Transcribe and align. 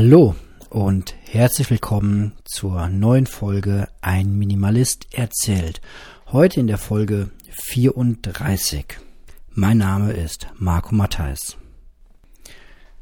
Hallo 0.00 0.36
und 0.70 1.16
herzlich 1.24 1.70
willkommen 1.70 2.32
zur 2.44 2.86
neuen 2.86 3.26
Folge 3.26 3.88
Ein 4.00 4.38
Minimalist 4.38 5.08
erzählt. 5.12 5.80
Heute 6.30 6.60
in 6.60 6.68
der 6.68 6.78
Folge 6.78 7.32
34. 7.50 8.84
Mein 9.54 9.78
Name 9.78 10.12
ist 10.12 10.46
Marco 10.54 10.94
Matthijs. 10.94 11.56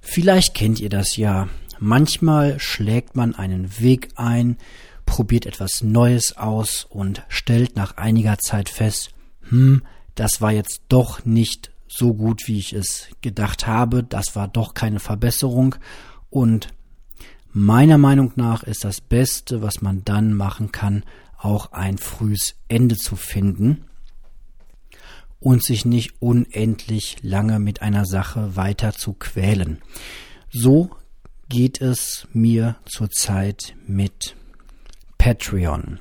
Vielleicht 0.01 0.55
kennt 0.55 0.81
ihr 0.81 0.89
das 0.89 1.19
ja. 1.19 1.51
Manchmal 1.79 2.59
schlägt 2.61 3.15
man 3.15 3.35
einen 3.35 3.79
Weg 3.79 4.09
ein, 4.17 4.57
probiert 5.05 5.45
etwas 5.45 5.83
Neues 5.83 6.39
aus 6.39 6.87
und 6.89 7.25
stellt 7.29 7.77
nach 7.77 7.99
einiger 7.99 8.39
Zeit 8.39 8.71
fest, 8.71 9.11
hm, 9.51 9.83
das 10.15 10.41
war 10.41 10.51
jetzt 10.51 10.81
doch 10.89 11.27
nicht 11.27 11.73
so 11.87 12.15
gut, 12.15 12.45
wie 12.47 12.59
ich 12.59 12.73
es 12.73 13.09
gedacht 13.21 13.67
habe, 13.67 14.03
das 14.03 14.35
war 14.35 14.49
doch 14.49 14.73
keine 14.73 14.99
Verbesserung 14.99 15.75
und 16.31 16.69
meiner 17.57 17.97
Meinung 17.97 18.33
nach 18.37 18.65
ist 18.65 18.85
das 18.85 19.01
Beste, 19.01 19.63
was 19.63 19.81
man 19.81 20.05
dann 20.05 20.35
machen 20.35 20.73
kann, 20.73 21.05
auch 21.39 21.73
ein 21.73 21.97
frühes 21.97 22.55
Ende 22.69 22.97
zu 22.97 23.17
finden 23.17 23.85
und 25.41 25.65
sich 25.65 25.87
nicht 25.87 26.21
unendlich 26.21 27.17
lange 27.23 27.59
mit 27.59 27.81
einer 27.81 28.05
Sache 28.05 28.57
weiter 28.57 28.93
zu 28.93 29.15
quälen. 29.15 29.79
So 30.51 30.91
geht 31.49 31.81
es 31.81 32.29
mir 32.35 32.77
zurzeit 32.85 33.75
mit 33.87 34.37
Patreon. 35.17 35.99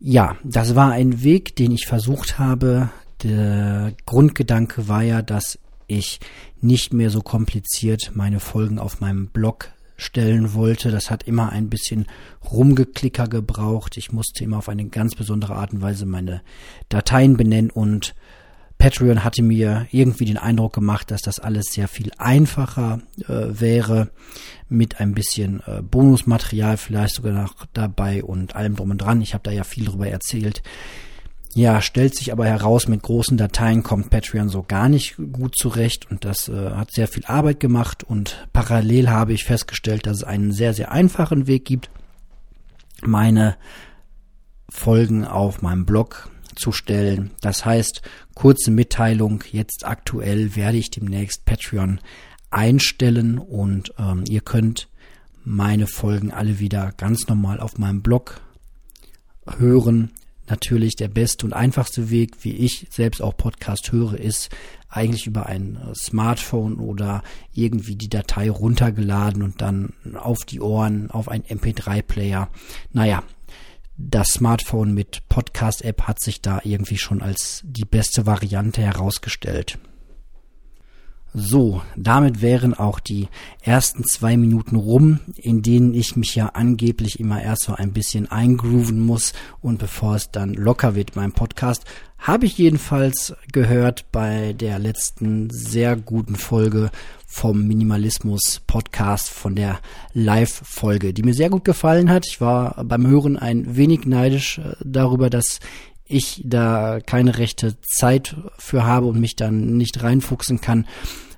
Ja, 0.00 0.36
das 0.42 0.74
war 0.74 0.90
ein 0.90 1.22
Weg, 1.22 1.54
den 1.54 1.70
ich 1.70 1.86
versucht 1.86 2.40
habe. 2.40 2.90
Der 3.22 3.94
Grundgedanke 4.04 4.88
war 4.88 5.02
ja, 5.02 5.22
dass 5.22 5.60
ich 5.86 6.18
nicht 6.60 6.92
mehr 6.92 7.10
so 7.10 7.20
kompliziert 7.20 8.10
meine 8.14 8.40
Folgen 8.40 8.80
auf 8.80 9.00
meinem 9.00 9.28
Blog 9.28 9.70
stellen 9.96 10.54
wollte. 10.54 10.90
Das 10.90 11.10
hat 11.10 11.24
immer 11.24 11.50
ein 11.50 11.68
bisschen 11.68 12.06
Rumgeklicker 12.50 13.28
gebraucht. 13.28 13.96
Ich 13.96 14.12
musste 14.12 14.44
immer 14.44 14.58
auf 14.58 14.68
eine 14.68 14.86
ganz 14.86 15.14
besondere 15.14 15.54
Art 15.54 15.72
und 15.72 15.82
Weise 15.82 16.06
meine 16.06 16.42
Dateien 16.88 17.36
benennen 17.36 17.70
und 17.70 18.14
Patreon 18.78 19.24
hatte 19.24 19.42
mir 19.42 19.86
irgendwie 19.90 20.26
den 20.26 20.36
Eindruck 20.36 20.74
gemacht, 20.74 21.10
dass 21.10 21.22
das 21.22 21.40
alles 21.40 21.72
sehr 21.72 21.88
viel 21.88 22.10
einfacher 22.18 23.00
äh, 23.26 23.58
wäre, 23.58 24.10
mit 24.68 25.00
ein 25.00 25.14
bisschen 25.14 25.62
äh, 25.66 25.80
Bonusmaterial 25.80 26.76
vielleicht 26.76 27.14
sogar 27.14 27.32
noch 27.32 27.64
dabei 27.72 28.22
und 28.22 28.54
allem 28.54 28.76
drum 28.76 28.90
und 28.90 28.98
dran. 28.98 29.22
Ich 29.22 29.32
habe 29.32 29.44
da 29.44 29.50
ja 29.50 29.64
viel 29.64 29.86
drüber 29.86 30.08
erzählt. 30.08 30.62
Ja, 31.56 31.80
stellt 31.80 32.14
sich 32.14 32.32
aber 32.32 32.44
heraus, 32.44 32.86
mit 32.86 33.00
großen 33.00 33.38
Dateien 33.38 33.82
kommt 33.82 34.10
Patreon 34.10 34.50
so 34.50 34.62
gar 34.62 34.90
nicht 34.90 35.16
gut 35.32 35.56
zurecht 35.56 36.10
und 36.10 36.26
das 36.26 36.50
äh, 36.50 36.72
hat 36.72 36.92
sehr 36.92 37.08
viel 37.08 37.24
Arbeit 37.24 37.60
gemacht 37.60 38.04
und 38.04 38.46
parallel 38.52 39.08
habe 39.08 39.32
ich 39.32 39.44
festgestellt, 39.44 40.06
dass 40.06 40.18
es 40.18 40.24
einen 40.24 40.52
sehr, 40.52 40.74
sehr 40.74 40.92
einfachen 40.92 41.46
Weg 41.46 41.64
gibt, 41.64 41.88
meine 43.00 43.56
Folgen 44.68 45.24
auf 45.24 45.62
meinem 45.62 45.86
Blog 45.86 46.30
zu 46.56 46.72
stellen. 46.72 47.30
Das 47.40 47.64
heißt, 47.64 48.02
kurze 48.34 48.70
Mitteilung, 48.70 49.42
jetzt 49.50 49.86
aktuell 49.86 50.56
werde 50.56 50.76
ich 50.76 50.90
demnächst 50.90 51.46
Patreon 51.46 52.00
einstellen 52.50 53.38
und 53.38 53.94
ähm, 53.98 54.24
ihr 54.28 54.42
könnt 54.42 54.88
meine 55.42 55.86
Folgen 55.86 56.32
alle 56.32 56.58
wieder 56.58 56.92
ganz 56.98 57.28
normal 57.28 57.60
auf 57.60 57.78
meinem 57.78 58.02
Blog 58.02 58.42
hören 59.56 60.12
natürlich 60.50 60.96
der 60.96 61.08
beste 61.08 61.46
und 61.46 61.52
einfachste 61.52 62.10
Weg, 62.10 62.36
wie 62.42 62.52
ich 62.52 62.86
selbst 62.90 63.22
auch 63.22 63.36
Podcast 63.36 63.92
höre, 63.92 64.14
ist 64.14 64.50
eigentlich 64.88 65.26
über 65.26 65.46
ein 65.46 65.76
äh, 65.76 65.94
Smartphone 65.94 66.76
oder 66.76 67.22
irgendwie 67.52 67.96
die 67.96 68.08
Datei 68.08 68.50
runtergeladen 68.50 69.42
und 69.42 69.60
dann 69.60 69.92
auf 70.14 70.44
die 70.44 70.60
Ohren, 70.60 71.10
auf 71.10 71.28
ein 71.28 71.42
MP3-Player. 71.42 72.48
Naja, 72.92 73.22
das 73.96 74.28
Smartphone 74.28 74.92
mit 74.92 75.28
Podcast-App 75.28 76.02
hat 76.02 76.20
sich 76.20 76.40
da 76.42 76.60
irgendwie 76.64 76.98
schon 76.98 77.22
als 77.22 77.62
die 77.64 77.84
beste 77.84 78.26
Variante 78.26 78.82
herausgestellt. 78.82 79.78
So, 81.38 81.82
damit 81.96 82.40
wären 82.40 82.72
auch 82.72 82.98
die 82.98 83.28
ersten 83.60 84.04
zwei 84.04 84.38
Minuten 84.38 84.74
rum, 84.74 85.20
in 85.36 85.60
denen 85.60 85.92
ich 85.92 86.16
mich 86.16 86.34
ja 86.34 86.46
angeblich 86.54 87.20
immer 87.20 87.42
erst 87.42 87.64
so 87.64 87.74
ein 87.74 87.92
bisschen 87.92 88.30
eingrooven 88.30 88.98
muss 88.98 89.34
und 89.60 89.78
bevor 89.78 90.14
es 90.14 90.30
dann 90.30 90.54
locker 90.54 90.94
wird 90.94 91.12
beim 91.12 91.32
Podcast, 91.32 91.84
habe 92.16 92.46
ich 92.46 92.56
jedenfalls 92.56 93.34
gehört 93.52 94.10
bei 94.12 94.54
der 94.54 94.78
letzten 94.78 95.50
sehr 95.50 95.94
guten 95.94 96.36
Folge 96.36 96.90
vom 97.26 97.66
Minimalismus 97.66 98.62
Podcast 98.66 99.28
von 99.28 99.54
der 99.54 99.80
Live-Folge, 100.14 101.12
die 101.12 101.22
mir 101.22 101.34
sehr 101.34 101.50
gut 101.50 101.66
gefallen 101.66 102.08
hat. 102.08 102.26
Ich 102.26 102.40
war 102.40 102.82
beim 102.82 103.06
Hören 103.06 103.36
ein 103.36 103.76
wenig 103.76 104.06
neidisch 104.06 104.56
äh, 104.56 104.72
darüber, 104.82 105.28
dass 105.28 105.60
ich 106.06 106.40
da 106.46 107.00
keine 107.04 107.36
rechte 107.36 107.78
Zeit 107.82 108.36
für 108.56 108.84
habe 108.84 109.04
und 109.04 109.20
mich 109.20 109.36
dann 109.36 109.76
nicht 109.76 110.02
reinfuchsen 110.02 110.62
kann 110.62 110.86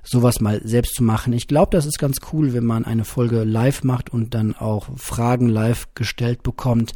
sowas 0.09 0.39
mal 0.41 0.61
selbst 0.63 0.95
zu 0.95 1.03
machen. 1.03 1.33
Ich 1.33 1.47
glaube, 1.47 1.71
das 1.71 1.85
ist 1.85 1.99
ganz 1.99 2.17
cool, 2.33 2.53
wenn 2.53 2.65
man 2.65 2.85
eine 2.85 3.05
Folge 3.05 3.43
live 3.43 3.83
macht 3.83 4.11
und 4.11 4.33
dann 4.33 4.55
auch 4.55 4.87
Fragen 4.97 5.49
live 5.49 5.87
gestellt 5.95 6.43
bekommt 6.43 6.93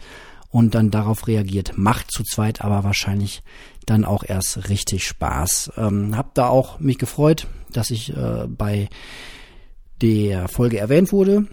und 0.49 0.75
dann 0.75 0.91
darauf 0.91 1.27
reagiert. 1.27 1.77
Macht 1.77 2.11
zu 2.11 2.23
zweit 2.23 2.61
aber 2.61 2.83
wahrscheinlich 2.83 3.41
dann 3.85 4.05
auch 4.05 4.23
erst 4.23 4.69
richtig 4.69 5.05
Spaß. 5.05 5.73
Ähm, 5.77 6.15
hab 6.15 6.33
da 6.35 6.47
auch 6.47 6.79
mich 6.79 6.97
gefreut, 6.97 7.47
dass 7.71 7.91
ich 7.91 8.15
äh, 8.15 8.47
bei 8.47 8.89
der 10.01 10.47
Folge 10.47 10.79
erwähnt 10.79 11.11
wurde. 11.11 11.47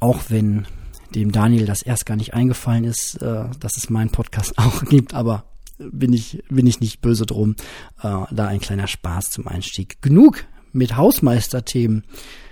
Auch 0.00 0.18
wenn 0.28 0.66
dem 1.14 1.30
Daniel 1.30 1.66
das 1.66 1.82
erst 1.82 2.06
gar 2.06 2.16
nicht 2.16 2.34
eingefallen 2.34 2.84
ist, 2.84 3.20
äh, 3.22 3.44
dass 3.60 3.76
es 3.76 3.90
meinen 3.90 4.10
Podcast 4.10 4.54
auch 4.58 4.84
gibt, 4.84 5.14
aber 5.14 5.44
bin 5.90 6.12
ich, 6.12 6.42
bin 6.48 6.66
ich 6.66 6.80
nicht 6.80 7.00
böse 7.00 7.26
drum. 7.26 7.56
Äh, 8.02 8.24
da 8.30 8.46
ein 8.46 8.60
kleiner 8.60 8.86
Spaß 8.86 9.30
zum 9.30 9.48
Einstieg. 9.48 10.00
Genug 10.02 10.44
mit 10.72 10.96
Hausmeisterthemen. 10.96 12.04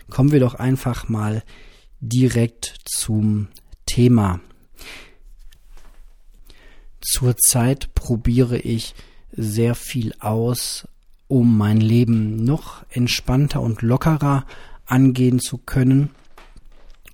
Kommen 0.09 0.33
wir 0.33 0.41
doch 0.41 0.55
einfach 0.55 1.09
mal 1.09 1.43
direkt 2.01 2.77
zum 2.85 3.49
Thema. 3.87 4.41
Zurzeit 7.01 7.95
probiere 7.95 8.59
ich 8.59 8.95
sehr 9.33 9.75
viel 9.75 10.15
aus, 10.21 10.87
um 11.29 11.57
mein 11.57 11.81
Leben 11.81 12.45
noch 12.45 12.85
entspannter 12.91 13.61
und 13.61 13.83
lockerer 13.83 14.45
angehen 14.87 15.39
zu 15.39 15.59
können. 15.59 16.11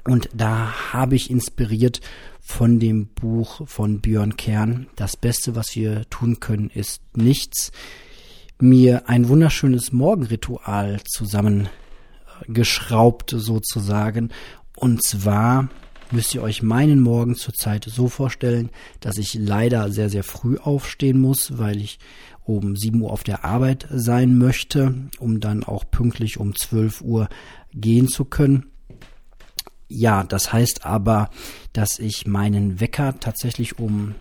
Und 0.06 0.28
da 0.32 0.92
habe 0.92 1.16
ich 1.16 1.30
inspiriert 1.30 2.00
von 2.40 2.78
dem 2.78 3.08
Buch 3.08 3.66
von 3.66 4.00
Björn 4.00 4.36
Kern. 4.36 4.86
Das 4.94 5.16
Beste, 5.16 5.56
was 5.56 5.74
wir 5.74 6.08
tun 6.10 6.38
können, 6.38 6.70
ist 6.70 7.02
nichts. 7.16 7.72
Mir 8.60 9.08
ein 9.08 9.28
wunderschönes 9.28 9.92
Morgenritual 9.92 11.00
zusammengeschraubt 11.04 13.34
sozusagen. 13.36 14.30
Und 14.76 15.02
zwar 15.02 15.70
müsst 16.12 16.36
ihr 16.36 16.42
euch 16.42 16.62
meinen 16.62 17.00
Morgen 17.00 17.34
zurzeit 17.34 17.84
so 17.84 18.08
vorstellen, 18.08 18.70
dass 19.00 19.18
ich 19.18 19.34
leider 19.34 19.90
sehr, 19.90 20.08
sehr 20.08 20.22
früh 20.22 20.56
aufstehen 20.56 21.20
muss, 21.20 21.58
weil 21.58 21.78
ich 21.78 21.98
um 22.44 22.76
7 22.76 23.00
Uhr 23.00 23.10
auf 23.10 23.24
der 23.24 23.44
Arbeit 23.44 23.88
sein 23.90 24.38
möchte, 24.38 24.94
um 25.18 25.40
dann 25.40 25.64
auch 25.64 25.90
pünktlich 25.90 26.38
um 26.38 26.54
12 26.54 27.00
Uhr 27.00 27.28
gehen 27.74 28.06
zu 28.06 28.24
können. 28.24 28.66
Ja, 29.88 30.24
das 30.24 30.52
heißt 30.52 30.84
aber, 30.84 31.30
dass 31.72 31.98
ich 31.98 32.26
meinen 32.26 32.80
Wecker 32.80 33.18
tatsächlich 33.20 33.78
um 33.78 34.14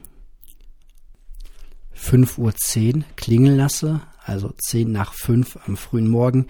5.10 1.97 2.97
Uhr 2.97 3.03
klingeln 3.15 3.57
lasse, 3.57 4.01
also 4.23 4.53
10 4.57 4.91
nach 4.91 5.13
5 5.13 5.59
am 5.65 5.77
frühen 5.77 6.09
Morgen 6.09 6.47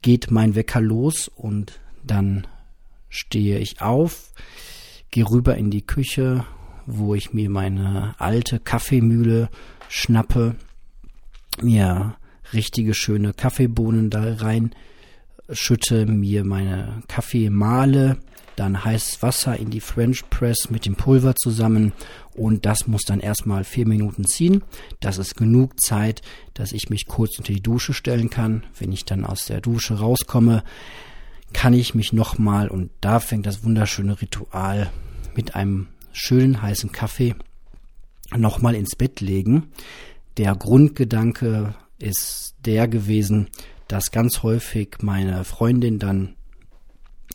geht 0.00 0.30
mein 0.30 0.54
Wecker 0.54 0.80
los 0.80 1.28
und 1.28 1.80
dann 2.02 2.46
stehe 3.08 3.58
ich 3.58 3.80
auf, 3.80 4.32
gehe 5.10 5.28
rüber 5.28 5.56
in 5.56 5.70
die 5.70 5.86
Küche, 5.86 6.44
wo 6.86 7.14
ich 7.14 7.32
mir 7.32 7.48
meine 7.48 8.14
alte 8.18 8.60
Kaffeemühle 8.60 9.48
schnappe, 9.88 10.56
mir 11.62 12.16
richtige 12.52 12.94
schöne 12.94 13.32
Kaffeebohnen 13.32 14.10
da 14.10 14.34
rein 14.34 14.74
schütte 15.50 16.06
mir 16.06 16.44
meine 16.44 17.02
Kaffeemale, 17.08 18.18
dann 18.56 18.84
heißes 18.84 19.22
Wasser 19.22 19.56
in 19.58 19.70
die 19.70 19.80
French 19.80 20.28
Press 20.30 20.70
mit 20.70 20.86
dem 20.86 20.94
Pulver 20.94 21.34
zusammen 21.34 21.92
und 22.34 22.66
das 22.66 22.86
muss 22.86 23.02
dann 23.02 23.20
erstmal 23.20 23.64
vier 23.64 23.86
Minuten 23.86 24.24
ziehen. 24.24 24.62
Das 25.00 25.18
ist 25.18 25.36
genug 25.36 25.80
Zeit, 25.80 26.22
dass 26.54 26.72
ich 26.72 26.88
mich 26.88 27.06
kurz 27.06 27.38
unter 27.38 27.52
die 27.52 27.62
Dusche 27.62 27.94
stellen 27.94 28.30
kann. 28.30 28.64
Wenn 28.78 28.92
ich 28.92 29.04
dann 29.04 29.24
aus 29.24 29.46
der 29.46 29.60
Dusche 29.60 29.98
rauskomme, 29.98 30.62
kann 31.52 31.74
ich 31.74 31.94
mich 31.94 32.12
nochmal 32.12 32.68
und 32.68 32.90
da 33.00 33.20
fängt 33.20 33.46
das 33.46 33.64
wunderschöne 33.64 34.20
Ritual 34.20 34.90
mit 35.34 35.54
einem 35.54 35.88
schönen 36.12 36.62
heißen 36.62 36.92
Kaffee 36.92 37.34
nochmal 38.36 38.74
ins 38.74 38.96
Bett 38.96 39.20
legen. 39.20 39.70
Der 40.36 40.54
Grundgedanke 40.54 41.74
ist 41.98 42.54
der 42.64 42.88
gewesen, 42.88 43.48
dass 43.88 44.10
ganz 44.10 44.42
häufig 44.42 44.98
meine 45.02 45.44
Freundin 45.44 45.98
dann 45.98 46.34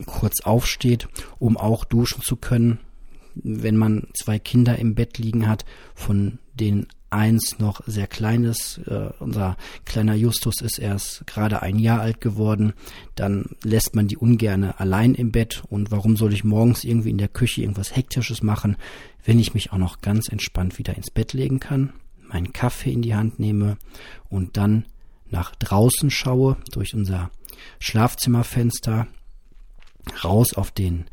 kurz 0.06 0.40
aufsteht, 0.42 1.08
um 1.38 1.56
auch 1.56 1.84
duschen 1.84 2.22
zu 2.22 2.36
können, 2.36 2.78
wenn 3.34 3.76
man 3.76 4.08
zwei 4.14 4.38
Kinder 4.38 4.78
im 4.78 4.94
Bett 4.94 5.18
liegen 5.18 5.48
hat, 5.48 5.64
von 5.94 6.38
denen 6.54 6.86
eins 7.10 7.58
noch 7.58 7.82
sehr 7.86 8.06
kleines. 8.06 8.78
Äh, 8.86 9.10
unser 9.18 9.56
kleiner 9.84 10.14
Justus 10.14 10.60
ist 10.60 10.78
erst 10.78 11.26
gerade 11.26 11.62
ein 11.62 11.78
Jahr 11.78 12.00
alt 12.00 12.20
geworden. 12.20 12.72
Dann 13.16 13.50
lässt 13.62 13.94
man 13.94 14.08
die 14.08 14.16
ungerne 14.16 14.78
allein 14.78 15.14
im 15.14 15.32
Bett. 15.32 15.62
Und 15.68 15.90
warum 15.90 16.16
soll 16.16 16.32
ich 16.32 16.44
morgens 16.44 16.84
irgendwie 16.84 17.10
in 17.10 17.18
der 17.18 17.28
Küche 17.28 17.62
irgendwas 17.62 17.94
Hektisches 17.94 18.42
machen, 18.42 18.76
wenn 19.24 19.38
ich 19.38 19.54
mich 19.54 19.72
auch 19.72 19.78
noch 19.78 20.00
ganz 20.00 20.28
entspannt 20.28 20.78
wieder 20.78 20.96
ins 20.96 21.10
Bett 21.10 21.32
legen 21.32 21.60
kann, 21.60 21.92
meinen 22.22 22.52
Kaffee 22.52 22.92
in 22.92 23.02
die 23.02 23.14
Hand 23.14 23.38
nehme 23.38 23.76
und 24.28 24.56
dann 24.56 24.86
nach 25.30 25.54
draußen 25.54 26.10
schaue 26.10 26.56
durch 26.72 26.94
unser 26.94 27.30
Schlafzimmerfenster 27.78 29.06
raus 30.24 30.54
auf 30.54 30.70
den 30.70 31.06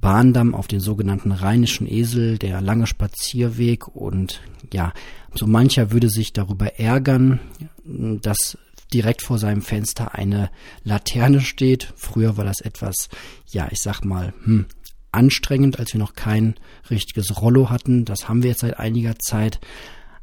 Bahndamm 0.00 0.54
auf 0.54 0.66
den 0.66 0.80
sogenannten 0.80 1.30
Rheinischen 1.30 1.86
Esel, 1.86 2.38
der 2.38 2.60
lange 2.60 2.86
Spazierweg 2.86 3.88
und 3.88 4.40
ja, 4.72 4.92
so 5.34 5.46
mancher 5.46 5.92
würde 5.92 6.08
sich 6.08 6.32
darüber 6.32 6.78
ärgern, 6.78 7.38
dass 7.84 8.56
direkt 8.92 9.22
vor 9.22 9.38
seinem 9.38 9.62
Fenster 9.62 10.14
eine 10.14 10.50
Laterne 10.84 11.40
steht. 11.40 11.92
Früher 11.96 12.36
war 12.36 12.44
das 12.44 12.60
etwas, 12.60 13.08
ja, 13.46 13.68
ich 13.70 13.80
sag 13.80 14.04
mal, 14.04 14.32
hm, 14.44 14.66
anstrengend, 15.12 15.78
als 15.78 15.92
wir 15.92 16.00
noch 16.00 16.14
kein 16.14 16.54
richtiges 16.90 17.40
Rollo 17.40 17.70
hatten. 17.70 18.04
Das 18.04 18.28
haben 18.28 18.42
wir 18.42 18.50
jetzt 18.50 18.60
seit 18.60 18.78
einiger 18.78 19.18
Zeit. 19.18 19.60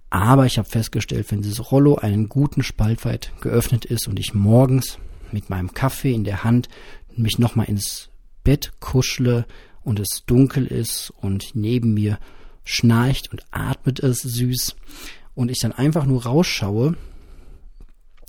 Aber 0.09 0.45
ich 0.45 0.57
habe 0.57 0.69
festgestellt, 0.69 1.31
wenn 1.31 1.41
dieses 1.41 1.71
Rollo 1.71 1.95
einen 1.95 2.29
guten 2.29 2.63
Spalt 2.63 3.03
weit 3.05 3.33
geöffnet 3.41 3.85
ist 3.85 4.07
und 4.07 4.19
ich 4.19 4.33
morgens 4.33 4.97
mit 5.31 5.49
meinem 5.49 5.73
Kaffee 5.73 6.13
in 6.13 6.23
der 6.23 6.43
Hand 6.43 6.69
mich 7.15 7.39
nochmal 7.39 7.67
ins 7.67 8.09
Bett 8.43 8.71
kuschle, 8.79 9.45
und 9.87 10.01
es 10.01 10.25
dunkel 10.25 10.67
ist 10.67 11.13
und 11.21 11.51
neben 11.53 11.93
mir 11.93 12.19
schnarcht 12.65 13.31
und 13.31 13.45
atmet 13.51 14.01
es 14.01 14.19
süß 14.19 14.75
und 15.33 15.49
ich 15.49 15.59
dann 15.59 15.71
einfach 15.71 16.05
nur 16.05 16.25
rausschaue, 16.25 16.97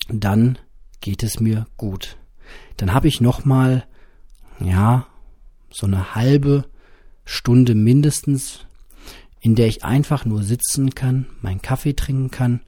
dann 0.09 0.57
geht 1.01 1.25
es 1.25 1.41
mir 1.41 1.67
gut. 1.77 2.17
Dann 2.77 2.95
habe 2.95 3.09
ich 3.09 3.21
noch 3.21 3.45
mal 3.45 3.85
ja 4.61 5.09
so 5.69 5.87
eine 5.87 6.15
halbe 6.15 6.65
Stunde 7.25 7.75
mindestens, 7.75 8.65
in 9.41 9.55
der 9.55 9.69
ich 9.69 9.85
einfach 9.85 10.25
nur 10.25 10.43
sitzen 10.43 10.95
kann, 10.95 11.27
meinen 11.41 11.63
Kaffee 11.63 11.95
trinken 11.95 12.31
kann 12.31 12.61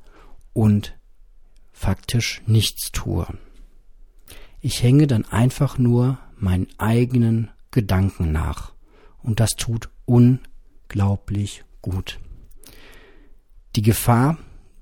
und 0.53 0.97
faktisch 1.73 2.43
nichts 2.47 2.93
tue. 2.93 3.27
Ich 4.61 4.83
hänge 4.83 5.07
dann 5.07 5.25
einfach 5.25 5.79
nur 5.79 6.19
meinen 6.37 6.69
eigenen 6.79 7.51
Gedanken 7.71 8.33
nach 8.33 8.73
und 9.23 9.41
das 9.41 9.51
tut 9.51 9.89
unglaublich 10.05 11.65
gut. 11.81 12.19
Die 13.77 13.83
Gefahr 13.83 14.39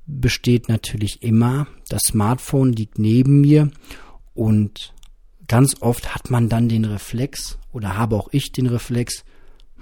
besteht 0.06 0.68
natürlich 0.68 1.22
immer. 1.22 1.66
Das 1.88 2.02
Smartphone 2.06 2.72
liegt 2.72 2.98
neben 2.98 3.40
mir 3.40 3.70
und 4.34 4.94
ganz 5.46 5.76
oft 5.80 6.14
hat 6.14 6.30
man 6.30 6.48
dann 6.48 6.68
den 6.68 6.84
Reflex 6.84 7.58
oder 7.72 7.96
habe 7.96 8.16
auch 8.16 8.28
ich 8.32 8.52
den 8.52 8.66
Reflex, 8.66 9.24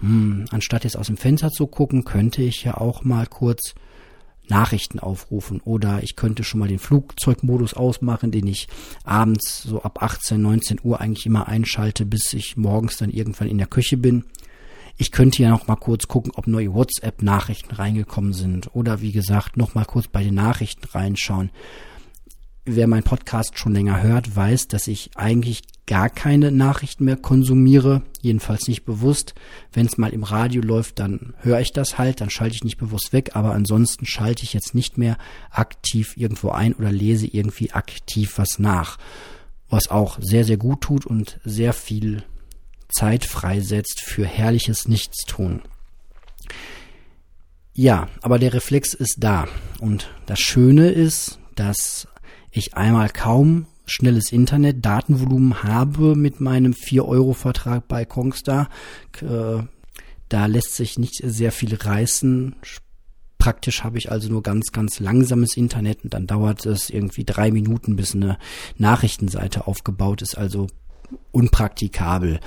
hm, 0.00 0.46
anstatt 0.50 0.84
jetzt 0.84 0.96
aus 0.96 1.06
dem 1.06 1.16
Fenster 1.16 1.50
zu 1.50 1.66
gucken, 1.66 2.04
könnte 2.04 2.42
ich 2.42 2.64
ja 2.64 2.76
auch 2.76 3.04
mal 3.04 3.26
kurz 3.26 3.74
Nachrichten 4.48 5.00
aufrufen 5.00 5.60
oder 5.64 6.02
ich 6.02 6.16
könnte 6.16 6.44
schon 6.44 6.60
mal 6.60 6.68
den 6.68 6.78
Flugzeugmodus 6.78 7.74
ausmachen, 7.74 8.30
den 8.30 8.46
ich 8.46 8.68
abends 9.04 9.62
so 9.62 9.82
ab 9.82 10.02
18, 10.02 10.40
19 10.40 10.80
Uhr 10.82 11.00
eigentlich 11.00 11.26
immer 11.26 11.48
einschalte, 11.48 12.06
bis 12.06 12.32
ich 12.32 12.56
morgens 12.56 12.96
dann 12.96 13.10
irgendwann 13.10 13.48
in 13.48 13.58
der 13.58 13.66
Küche 13.66 13.96
bin. 13.96 14.24
Ich 14.98 15.10
könnte 15.10 15.42
ja 15.42 15.50
noch 15.50 15.66
mal 15.66 15.76
kurz 15.76 16.08
gucken, 16.08 16.32
ob 16.36 16.46
neue 16.46 16.72
WhatsApp-Nachrichten 16.72 17.74
reingekommen 17.74 18.32
sind 18.32 18.74
oder 18.74 19.00
wie 19.02 19.12
gesagt 19.12 19.56
noch 19.56 19.74
mal 19.74 19.84
kurz 19.84 20.08
bei 20.08 20.22
den 20.22 20.34
Nachrichten 20.34 20.86
reinschauen. 20.86 21.50
Wer 22.68 22.88
meinen 22.88 23.04
Podcast 23.04 23.60
schon 23.60 23.74
länger 23.74 24.02
hört, 24.02 24.34
weiß, 24.34 24.66
dass 24.66 24.88
ich 24.88 25.10
eigentlich 25.14 25.62
gar 25.86 26.10
keine 26.10 26.50
Nachrichten 26.50 27.04
mehr 27.04 27.16
konsumiere, 27.16 28.02
jedenfalls 28.20 28.66
nicht 28.66 28.84
bewusst. 28.84 29.34
Wenn 29.72 29.86
es 29.86 29.98
mal 29.98 30.12
im 30.12 30.24
Radio 30.24 30.62
läuft, 30.62 30.98
dann 30.98 31.34
höre 31.38 31.60
ich 31.60 31.72
das 31.72 31.96
halt, 31.96 32.20
dann 32.20 32.28
schalte 32.28 32.56
ich 32.56 32.64
nicht 32.64 32.76
bewusst 32.76 33.12
weg, 33.12 33.36
aber 33.36 33.52
ansonsten 33.52 34.04
schalte 34.04 34.42
ich 34.42 34.52
jetzt 34.52 34.74
nicht 34.74 34.98
mehr 34.98 35.16
aktiv 35.52 36.16
irgendwo 36.16 36.50
ein 36.50 36.74
oder 36.74 36.90
lese 36.90 37.28
irgendwie 37.28 37.70
aktiv 37.70 38.36
was 38.36 38.58
nach, 38.58 38.98
was 39.70 39.88
auch 39.88 40.18
sehr, 40.20 40.44
sehr 40.44 40.56
gut 40.56 40.80
tut 40.80 41.06
und 41.06 41.38
sehr 41.44 41.72
viel 41.72 42.24
Zeit 42.88 43.24
freisetzt 43.24 44.00
für 44.00 44.26
herrliches 44.26 44.88
Nichtstun. 44.88 45.62
Ja, 47.74 48.08
aber 48.22 48.40
der 48.40 48.54
Reflex 48.54 48.92
ist 48.92 49.18
da. 49.18 49.46
Und 49.78 50.10
das 50.26 50.40
Schöne 50.40 50.90
ist, 50.90 51.38
dass 51.54 52.08
ich 52.58 52.76
einmal 52.76 53.08
kaum 53.08 53.66
schnelles 53.86 54.32
Internet, 54.32 54.84
Datenvolumen 54.84 55.62
habe 55.62 56.16
mit 56.16 56.40
meinem 56.40 56.72
4-Euro-Vertrag 56.72 57.86
bei 57.88 58.04
Kongstar. 58.04 58.68
Äh, 59.22 59.62
da 60.28 60.46
lässt 60.46 60.74
sich 60.74 60.98
nicht 60.98 61.20
sehr 61.24 61.52
viel 61.52 61.74
reißen. 61.74 62.56
Praktisch 63.38 63.84
habe 63.84 63.98
ich 63.98 64.10
also 64.10 64.28
nur 64.28 64.42
ganz, 64.42 64.72
ganz 64.72 64.98
langsames 64.98 65.56
Internet 65.56 66.02
und 66.02 66.14
dann 66.14 66.26
dauert 66.26 66.66
es 66.66 66.90
irgendwie 66.90 67.24
drei 67.24 67.52
Minuten, 67.52 67.94
bis 67.94 68.14
eine 68.14 68.38
Nachrichtenseite 68.76 69.68
aufgebaut 69.68 70.20
ist, 70.20 70.36
also 70.36 70.66
unpraktikabel. 71.30 72.40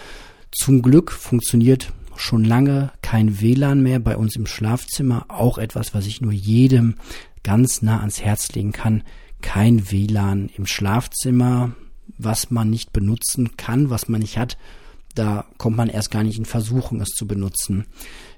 Zum 0.51 0.81
Glück 0.81 1.11
funktioniert 1.11 1.93
schon 2.17 2.43
lange 2.43 2.91
kein 3.01 3.39
WLAN 3.39 3.81
mehr 3.81 3.99
bei 3.99 4.17
uns 4.17 4.35
im 4.35 4.45
Schlafzimmer. 4.45 5.25
Auch 5.29 5.57
etwas, 5.57 5.93
was 5.93 6.05
ich 6.05 6.19
nur 6.19 6.33
jedem 6.33 6.95
ganz 7.43 7.81
nah 7.81 7.99
ans 7.99 8.21
Herz 8.21 8.51
legen 8.51 8.73
kann. 8.73 9.03
Kein 9.41 9.91
WLAN 9.91 10.49
im 10.55 10.65
Schlafzimmer, 10.65 11.71
was 12.17 12.51
man 12.51 12.69
nicht 12.69 12.91
benutzen 12.93 13.55
kann, 13.57 13.89
was 13.89 14.09
man 14.09 14.21
nicht 14.21 14.37
hat. 14.37 14.57
Da 15.15 15.45
kommt 15.57 15.77
man 15.77 15.89
erst 15.89 16.11
gar 16.11 16.23
nicht 16.23 16.37
in 16.37 16.45
Versuchung, 16.45 17.01
es 17.01 17.09
zu 17.09 17.27
benutzen. 17.27 17.85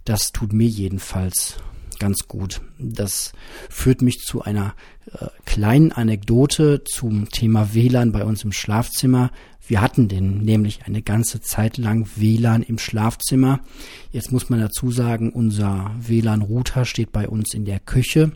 Das 0.06 0.31
tut 0.31 0.53
mir 0.53 0.68
jedenfalls 0.68 1.57
ganz 2.01 2.27
gut. 2.27 2.62
Das 2.80 3.31
führt 3.69 4.01
mich 4.01 4.18
zu 4.19 4.42
einer 4.42 4.74
äh, 5.06 5.27
kleinen 5.45 5.92
Anekdote 5.92 6.83
zum 6.83 7.30
Thema 7.30 7.75
WLAN 7.75 8.12
bei 8.12 8.25
uns 8.25 8.44
im 8.44 8.51
Schlafzimmer. 8.51 9.31
Wir 9.68 9.81
hatten 9.81 10.07
denn 10.07 10.39
nämlich 10.39 10.86
eine 10.86 11.03
ganze 11.03 11.42
Zeit 11.42 11.77
lang 11.77 12.08
WLAN 12.15 12.63
im 12.63 12.79
Schlafzimmer. 12.79 13.60
Jetzt 14.12 14.31
muss 14.31 14.50
man 14.50 14.60
dazu 14.60 14.91
sagen, 14.91 15.31
unser 15.31 15.91
WLAN-Router 16.00 16.86
steht 16.86 17.12
bei 17.12 17.29
uns 17.29 17.53
in 17.53 17.65
der 17.65 17.79
Küche 17.79 18.31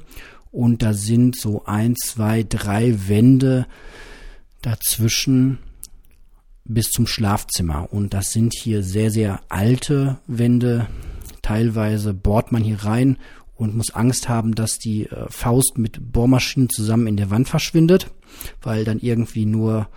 und 0.55 0.81
da 0.81 0.93
sind 0.93 1.37
so 1.37 1.65
ein, 1.65 1.95
zwei, 1.97 2.43
drei 2.43 3.09
Wände 3.09 3.67
dazwischen 4.61 5.59
bis 6.63 6.89
zum 6.91 7.07
Schlafzimmer. 7.07 7.91
Und 7.91 8.13
das 8.13 8.31
sind 8.31 8.53
hier 8.55 8.81
sehr, 8.81 9.11
sehr 9.11 9.41
alte 9.49 10.17
Wände. 10.27 10.87
Teilweise 11.41 12.13
bohrt 12.13 12.53
man 12.53 12.63
hier 12.63 12.85
rein 12.85 13.17
und 13.55 13.75
muss 13.75 13.93
Angst 13.93 14.29
haben, 14.29 14.55
dass 14.55 14.79
die 14.79 15.07
äh, 15.07 15.25
Faust 15.29 15.77
mit 15.77 16.13
Bohrmaschinen 16.13 16.69
zusammen 16.69 17.07
in 17.07 17.17
der 17.17 17.29
Wand 17.29 17.49
verschwindet, 17.49 18.11
weil 18.61 18.85
dann 18.85 18.99
irgendwie 18.99 19.45
nur 19.45 19.89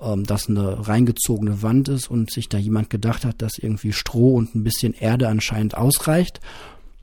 ähm, 0.00 0.24
das 0.26 0.48
eine 0.48 0.88
reingezogene 0.88 1.62
Wand 1.62 1.88
ist 1.88 2.10
und 2.10 2.32
sich 2.32 2.48
da 2.48 2.58
jemand 2.58 2.90
gedacht 2.90 3.24
hat, 3.24 3.42
dass 3.42 3.58
irgendwie 3.58 3.92
Stroh 3.92 4.34
und 4.34 4.56
ein 4.56 4.64
bisschen 4.64 4.92
Erde 4.92 5.28
anscheinend 5.28 5.76
ausreicht. 5.76 6.40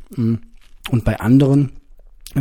Mm. 0.09 0.35
Und 0.89 1.03
bei 1.03 1.19
anderen 1.19 1.71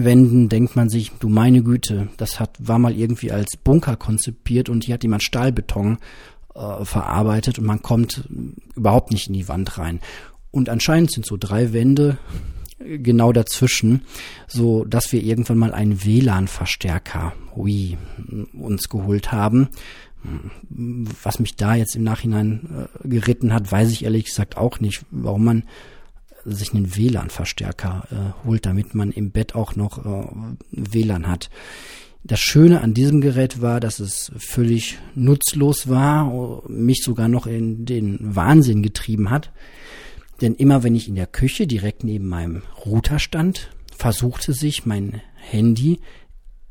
Wänden 0.05 0.49
denkt 0.49 0.77
man 0.77 0.89
sich, 0.89 1.13
du 1.19 1.29
meine 1.29 1.63
Güte, 1.63 2.09
das 2.17 2.41
hat, 2.41 2.57
war 2.59 2.79
mal 2.79 2.97
irgendwie 2.97 3.33
als 3.33 3.57
Bunker 3.57 3.97
konzipiert 3.97 4.69
und 4.69 4.85
hier 4.85 4.95
hat 4.95 5.03
jemand 5.03 5.23
Stahlbeton 5.23 5.99
äh, 6.55 6.85
verarbeitet 6.85 7.59
und 7.59 7.67
man 7.67 7.83
kommt 7.83 8.29
überhaupt 8.75 9.13
nicht 9.13 9.29
in 9.29 9.35
die 9.35 9.49
Wand 9.49 9.79
rein. 9.79 10.01
Und 10.51 10.69
anscheinend 10.69 11.13
sind 11.13 11.27
so 11.27 11.37
drei 11.37 11.73
Wände 11.73 12.19
genau 12.79 13.33
dazwischen, 13.33 14.03
so 14.47 14.85
dass 14.85 15.13
wir 15.13 15.23
irgendwann 15.23 15.59
mal 15.59 15.73
einen 15.73 16.05
WLAN-Verstärker, 16.05 17.33
ui, 17.57 17.97
uns 18.53 18.89
geholt 18.89 19.33
haben. 19.33 19.69
Was 21.23 21.39
mich 21.39 21.57
da 21.57 21.75
jetzt 21.75 21.95
im 21.95 22.03
Nachhinein 22.03 22.89
äh, 23.05 23.09
geritten 23.09 23.53
hat, 23.53 23.71
weiß 23.71 23.93
ich 23.93 24.05
ehrlich 24.05 24.25
gesagt 24.25 24.57
auch 24.57 24.81
nicht, 24.81 25.05
warum 25.11 25.45
man 25.45 25.63
sich 26.47 26.73
einen 26.73 26.97
WLAN-Verstärker 26.97 28.07
äh, 28.11 28.47
holt, 28.47 28.67
damit 28.67 28.95
man 28.95 29.11
im 29.11 29.31
Bett 29.31 29.55
auch 29.55 29.77
noch 29.77 30.05
äh, 30.05 30.29
WLAN 30.71 31.27
hat. 31.27 31.51
Das 32.25 32.41
Schöne 32.41 32.81
an 32.81 32.95
diesem 32.95 33.21
Gerät 33.21 33.61
war, 33.61 33.79
dass 33.79 34.01
es 34.01 34.33
völlig 34.37 34.99
nutzlos 35.15 35.89
war, 35.89 36.63
mich 36.69 37.03
sogar 37.03 37.29
noch 37.29 37.47
in 37.47 37.85
den 37.85 38.19
Wahnsinn 38.21 38.83
getrieben 38.83 39.31
hat. 39.31 39.53
Denn 40.41 40.55
immer 40.55 40.83
wenn 40.83 40.97
ich 40.97 41.09
in 41.09 41.15
der 41.15 41.29
Küche 41.29 41.67
direkt 41.67 42.03
neben 42.03 42.27
meinem 42.27 42.63
Router 42.85 43.19
stand, 43.19 43.71
versuchte 43.97 44.53
sich 44.53 44.87
mein 44.87 45.23
Handy 45.37 46.01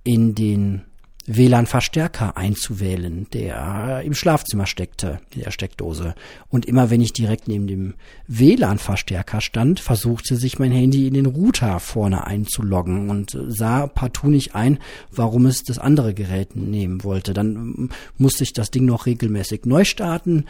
in 0.03 0.35
den 0.35 0.81
WLAN-Verstärker 1.27 2.37
einzuwählen, 2.37 3.27
der 3.33 4.01
im 4.03 4.13
Schlafzimmer 4.13 4.67
steckte, 4.67 5.19
in 5.33 5.41
der 5.41 5.51
Steckdose. 5.51 6.13
Und 6.49 6.65
immer 6.65 6.89
wenn 6.89 7.01
ich 7.01 7.13
direkt 7.13 7.47
neben 7.47 7.65
dem 7.67 7.95
WLAN-Verstärker 8.27 9.41
stand, 9.41 9.79
versuchte 9.79 10.35
sich 10.35 10.59
mein 10.59 10.71
Handy 10.71 11.07
in 11.07 11.15
den 11.15 11.25
Router 11.25 11.79
vorne 11.79 12.27
einzuloggen 12.27 13.09
und 13.09 13.37
sah 13.47 13.87
partout 13.87 14.29
nicht 14.29 14.53
ein, 14.53 14.79
warum 15.11 15.47
es 15.47 15.63
das 15.63 15.79
andere 15.79 16.13
Gerät 16.13 16.55
nehmen 16.55 17.03
wollte. 17.03 17.33
Dann 17.33 17.89
musste 18.17 18.43
ich 18.43 18.53
das 18.53 18.69
Ding 18.69 18.85
noch 18.85 19.07
regelmäßig 19.07 19.65
neu 19.65 19.83
starten. 19.83 20.45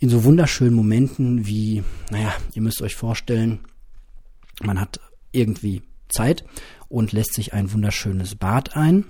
In 0.00 0.08
so 0.08 0.24
wunderschönen 0.24 0.74
Momenten 0.74 1.46
wie, 1.46 1.84
naja, 2.10 2.34
ihr 2.54 2.62
müsst 2.62 2.82
euch 2.82 2.96
vorstellen, 2.96 3.60
man 4.60 4.80
hat 4.80 4.98
irgendwie 5.30 5.82
Zeit 6.08 6.44
und 6.88 7.12
lässt 7.12 7.34
sich 7.34 7.54
ein 7.54 7.72
wunderschönes 7.72 8.34
Bad 8.34 8.76
ein 8.76 9.04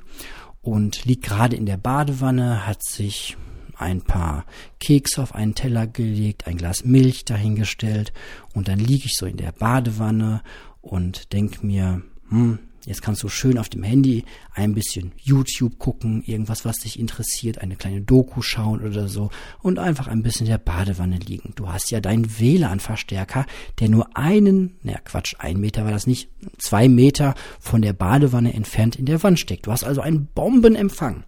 und 0.63 1.05
liegt 1.05 1.25
gerade 1.25 1.57
in 1.57 1.67
der 1.67 1.77
Badewanne, 1.77 2.67
hat 2.67 2.83
sich 2.83 3.37
ein 3.77 4.03
paar 4.03 4.47
Kekse 4.81 5.23
auf 5.23 5.35
einen 5.35 5.55
Teller 5.55 5.87
gelegt, 5.87 6.47
ein 6.47 6.57
Glas 6.57 6.85
Milch 6.85 7.25
dahingestellt 7.25 8.13
und 8.55 8.69
dann 8.69 8.79
liege 8.79 9.07
ich 9.07 9.17
so 9.17 9.27
in 9.27 9.37
der 9.37 9.53
Badewanne 9.53 10.43
und 10.81 11.33
denk 11.33 11.63
mir, 11.65 12.03
hm, 12.29 12.59
Jetzt 12.85 13.01
kannst 13.01 13.23
du 13.23 13.29
schön 13.29 13.59
auf 13.59 13.69
dem 13.69 13.85
Handy 13.85 14.25
ein 14.55 14.75
bisschen 14.75 15.13
YouTube 15.17 15.79
gucken, 15.79 16.23
irgendwas, 16.25 16.65
was 16.65 16.79
dich 16.79 16.99
interessiert, 16.99 17.59
eine 17.59 17.77
kleine 17.77 18.01
Doku 18.01 18.43
schauen 18.43 18.85
oder 18.85 19.07
so 19.07 19.31
und 19.61 19.79
einfach 19.79 20.09
ein 20.09 20.23
bisschen 20.23 20.47
in 20.47 20.53
der 20.53 20.59
Badewanne 20.59 21.19
liegen. 21.19 21.53
Du 21.55 21.69
hast 21.69 21.93
ja 21.93 22.01
deinen 22.01 22.41
WLAN-Verstärker, 22.41 23.47
der 23.79 23.89
nur 23.89 24.17
einen, 24.17 24.79
naja 24.83 24.99
Quatsch, 25.05 25.35
ein 25.39 25.61
Meter 25.61 25.85
war 25.85 25.93
das 25.93 26.09
nicht, 26.09 26.29
zwei 26.59 26.89
Meter 26.89 27.35
von 27.61 27.83
der 27.83 27.93
Badewanne 27.93 28.53
entfernt 28.53 28.97
in 28.97 29.07
der 29.07 29.23
Wand 29.23 29.39
steckt. 29.39 29.67
Du 29.67 29.73
hast 29.73 29.85
also 29.85 30.01
einen 30.01 30.27
Bombenempfang. 30.27 31.23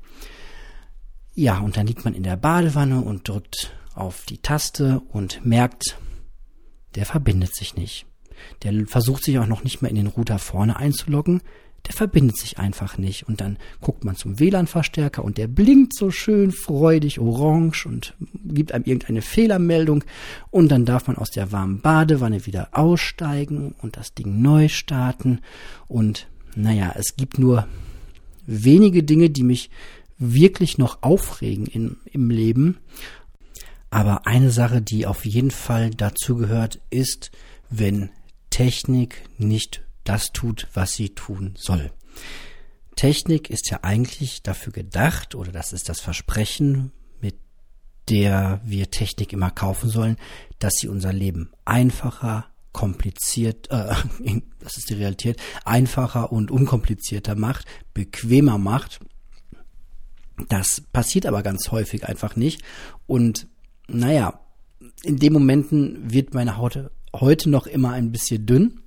Ja, 1.35 1.61
und 1.61 1.77
dann 1.77 1.87
liegt 1.87 2.05
man 2.05 2.15
in 2.15 2.25
der 2.25 2.37
Badewanne 2.37 3.01
und 3.01 3.29
drückt 3.29 3.73
auf 3.95 4.25
die 4.25 4.39
Taste 4.39 5.03
und 5.13 5.45
merkt, 5.47 5.99
der 6.97 7.07
verbindet 7.07 7.55
sich 7.55 7.77
nicht. 7.77 8.07
Der 8.63 8.87
versucht 8.87 9.25
sich 9.25 9.39
auch 9.39 9.47
noch 9.47 9.65
nicht 9.65 9.83
mal 9.83 9.89
in 9.89 9.97
den 9.97 10.07
Router 10.07 10.39
vorne 10.39 10.77
einzuloggen. 10.77 11.43
Der 11.87 11.93
verbindet 11.93 12.39
sich 12.39 12.59
einfach 12.59 12.97
nicht. 12.97 13.29
Und 13.29 13.41
dann 13.41 13.59
guckt 13.81 14.05
man 14.05 14.17
zum 14.17 14.41
WLAN-Verstärker 14.41 15.23
und 15.23 15.37
der 15.37 15.49
blinkt 15.49 15.95
so 15.95 16.11
schön 16.11 16.51
freudig 16.51 17.21
orange 17.21 17.87
und 17.87 18.15
gibt 18.45 18.73
einem 18.73 18.85
irgendeine 18.85 19.21
Fehlermeldung. 19.21 20.03
Und 20.51 20.71
dann 20.71 20.87
darf 20.87 21.07
man 21.07 21.17
aus 21.17 21.31
der 21.31 21.53
warmen 21.53 21.81
Badewanne 21.81 22.47
wieder 22.47 22.69
aussteigen 22.73 23.75
und 23.83 23.97
das 23.97 24.15
Ding 24.15 24.41
neu 24.41 24.69
starten. 24.69 25.41
Und 25.87 26.27
naja, 26.57 26.95
es 26.97 27.17
gibt 27.17 27.39
nur 27.39 27.69
wenige 28.47 29.03
Dinge, 29.03 29.29
die 29.29 29.43
mich 29.43 29.71
wirklich 30.19 30.79
noch 30.79 31.03
aufregen 31.03 31.67
in, 31.67 31.97
im 32.13 32.31
Leben. 32.31 32.79
Aber 33.91 34.27
eine 34.27 34.51
Sache, 34.51 34.83
die 34.83 35.07
auf 35.07 35.25
jeden 35.25 35.51
Fall 35.51 35.91
dazu 35.91 36.37
gehört, 36.37 36.81
ist, 36.91 37.31
wenn 37.71 38.11
Technik 38.55 39.29
nicht 39.37 39.83
das 40.05 40.31
tut, 40.31 40.69
was 40.75 40.93
sie 40.93 41.09
tun 41.09 41.55
soll. 41.57 41.91
Technik 42.95 43.51
ist 43.51 43.69
ja 43.69 43.81
eigentlich 43.83 44.45
dafür 44.45 44.73
gedacht, 44.73 45.35
oder 45.35 45.51
das 45.51 45.73
ist 45.73 45.89
das 45.89 45.99
Versprechen, 46.01 46.93
mit 47.21 47.35
der 48.09 48.61
wir 48.65 48.93
Technik 48.93 49.33
immer 49.33 49.51
kaufen 49.51 49.91
sollen, 49.91 50.19
dass 50.61 50.75
sie 50.75 50.87
unser 50.87 51.13
Leben 51.13 51.51
einfacher, 51.65 52.47
kompliziert, 52.71 53.73
äh, 53.73 53.93
das 54.61 54.77
ist 54.77 54.89
die 54.89 54.95
Realität, 54.95 55.43
einfacher 55.65 56.31
und 56.31 56.53
unkomplizierter 56.53 57.35
macht, 57.35 57.67
bequemer 57.93 58.59
macht. 58.59 59.01
Das 60.49 60.81
passiert 60.93 61.27
aber 61.27 61.43
ganz 61.43 61.73
häufig 61.73 62.07
einfach 62.07 62.37
nicht. 62.37 62.63
Und 63.09 63.49
naja, 63.89 64.39
in 65.03 65.17
den 65.17 65.33
Momenten 65.33 66.13
wird 66.13 66.35
meine 66.35 66.57
Haut 66.57 66.91
heute 67.21 67.50
noch 67.50 67.66
immer 67.66 67.92
ein 67.92 68.12
bisschen 68.12 68.47
dünn. 68.47 68.80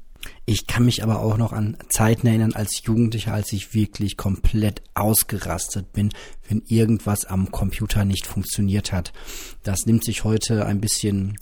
Ich 0.46 0.68
kann 0.68 0.86
mich 0.86 1.04
aber 1.04 1.22
auch 1.22 1.38
noch 1.38 1.54
an 1.54 1.78
Zeiten 1.90 2.28
erinnern 2.28 2.54
als 2.54 2.82
Jugendlicher, 2.84 3.34
als 3.34 3.54
ich 3.54 3.74
wirklich 3.74 4.18
komplett 4.18 4.82
ausgerastet 4.94 5.94
bin, 5.94 6.12
wenn 6.48 6.64
irgendwas 6.68 7.26
am 7.26 7.52
Computer 7.52 8.04
nicht 8.04 8.28
funktioniert 8.28 8.92
hat. 8.92 9.14
Das 9.64 9.86
nimmt 9.86 10.04
sich 10.04 10.24
heute 10.24 10.66
ein 10.66 10.82
bisschen 10.82 11.38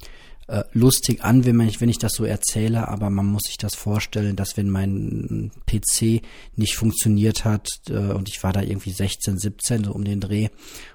äh, 0.47 0.63
lustig 0.73 1.23
an, 1.23 1.45
wenn, 1.45 1.55
man, 1.55 1.71
wenn 1.79 1.89
ich 1.89 1.97
das 1.97 2.13
so 2.13 2.23
erzähle, 2.23 2.87
aber 2.87 3.09
man 3.09 3.25
muss 3.25 3.43
sich 3.47 3.57
das 3.57 3.73
vorstellen, 3.73 4.35
dass 4.35 4.57
wenn 4.57 4.69
mein 4.69 5.51
PC 5.65 6.21
nicht 6.55 6.75
funktioniert 6.75 7.45
hat 7.45 7.67
äh, 7.89 8.11
und 8.13 8.29
ich 8.29 8.43
war 8.43 8.53
da 8.53 8.61
irgendwie 8.61 8.91
16, 8.91 9.39
17 9.39 9.85
so 9.85 9.91
um 9.91 10.03
den 10.03 10.19
Dreh 10.19 10.49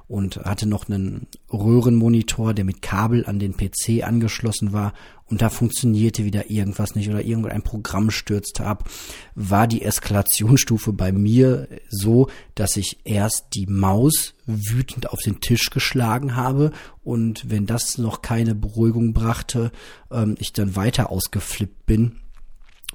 und 0.07 0.37
hatte 0.37 0.69
noch 0.69 0.89
einen 0.89 1.27
Röhrenmonitor, 1.53 2.55
der 2.55 2.65
mit 2.65 2.81
Kabel 2.81 3.27
an 3.27 3.41
den 3.41 3.57
PC 3.57 4.05
angeschlossen 4.05 4.73
war 4.73 4.93
und 5.31 5.43
da 5.43 5.49
funktionierte 5.49 6.25
wieder 6.25 6.51
irgendwas 6.51 6.95
nicht 6.95 7.09
oder 7.09 7.25
irgendein 7.25 7.63
Programm 7.63 8.11
stürzte 8.11 8.67
ab, 8.67 8.89
war 9.35 9.67
die 9.67 9.83
Eskalationsstufe 9.83 10.93
bei 10.93 11.13
mir 11.13 11.69
so, 11.89 12.29
dass 12.57 12.77
ich 12.77 12.99
erst 13.05 13.47
die 13.55 13.67
Maus 13.67 14.35
wütend 14.47 15.11
auf 15.11 15.21
den 15.21 15.41
Tisch 15.41 15.71
geschlagen 15.71 16.35
habe 16.35 16.73
und 17.05 17.49
wenn 17.49 17.67
das 17.67 17.97
noch 17.97 18.23
keine 18.23 18.55
Beruhigung 18.57 19.13
brachte, 19.13 19.71
ähm, 20.11 20.35
ich 20.39 20.53
dann 20.53 20.75
weiter 20.75 21.11
ausgeflippt 21.11 21.87
bin. 21.87 22.17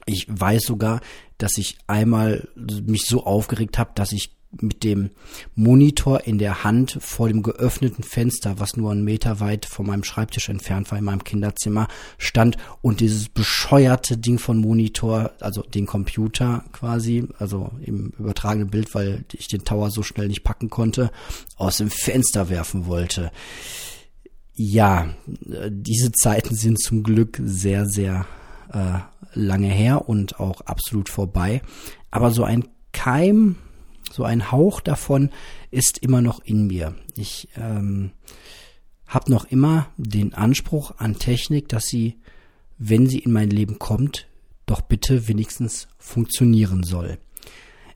Ich 0.06 0.28
weiß 0.30 0.64
sogar, 0.64 1.02
dass 1.38 1.58
ich 1.58 1.78
einmal 1.88 2.48
mich 2.56 3.06
so 3.06 3.26
aufgeregt 3.26 3.78
habe, 3.78 3.92
dass 3.96 4.12
ich 4.12 4.36
mit 4.62 4.84
dem 4.84 5.12
Monitor 5.56 6.26
in 6.26 6.38
der 6.38 6.64
Hand 6.64 6.98
vor 7.02 7.28
dem 7.28 7.44
geöffneten 7.44 8.04
Fenster, 8.04 8.60
was 8.60 8.78
nur 8.78 8.92
einen 8.92 9.04
Meter 9.04 9.40
weit 9.40 9.66
von 9.66 9.86
meinem 9.86 10.04
Schreibtisch 10.04 10.50
entfernt 10.50 10.92
war 10.92 10.98
in 10.98 11.06
meinem 11.06 11.24
Kinderzimmer, 11.24 11.88
stand 12.18 12.58
und 12.82 13.00
dieses 13.00 13.30
bescheuerte 13.30 14.18
Ding 14.18 14.40
von 14.40 14.58
Monitor, 14.58 15.32
also 15.40 15.62
den 15.62 15.86
Computer 15.86 16.64
quasi, 16.72 17.28
also 17.38 17.72
im 17.82 18.14
übertragenen 18.18 18.70
Bild, 18.70 18.94
weil 18.96 19.26
ich 19.34 19.48
den 19.48 19.64
Tower 19.64 19.92
so 19.92 20.04
schnell 20.04 20.28
nicht 20.28 20.44
packen 20.44 20.70
konnte, 20.70 21.12
aus 21.58 21.78
dem 21.78 21.90
Fenster 21.90 22.50
werfen 22.50 22.86
wollte. 22.86 23.32
Ja, 24.54 25.10
diese 25.70 26.12
Zeiten 26.14 26.56
sind 26.56 26.82
zum 26.82 27.04
Glück 27.04 27.42
sehr, 27.44 27.86
sehr 27.86 28.26
äh, 28.72 29.00
lange 29.34 29.68
her 29.68 30.08
und 30.08 30.40
auch 30.40 30.62
absolut 30.62 31.10
vorbei. 31.10 31.62
Aber 32.10 32.32
so 32.32 32.44
ein 32.44 32.66
Keim 32.94 33.58
so 34.16 34.24
ein 34.24 34.50
Hauch 34.50 34.80
davon 34.80 35.30
ist 35.72 35.98
immer 35.98 36.22
noch 36.22 36.40
in 36.40 36.68
mir. 36.68 36.96
Ich 37.18 37.50
ähm, 37.58 38.12
habe 39.06 39.30
noch 39.30 39.44
immer 39.46 39.88
den 39.98 40.34
Anspruch 40.34 40.94
an 40.98 41.20
Technik, 41.20 41.68
dass 41.68 41.86
sie, 41.88 42.16
wenn 42.78 43.08
sie 43.08 43.20
in 43.20 43.34
mein 43.34 43.50
Leben 43.50 43.78
kommt, 43.78 44.28
doch 44.66 44.80
bitte 44.80 45.28
wenigstens 45.28 45.90
funktionieren 45.98 46.84
soll. 46.84 47.18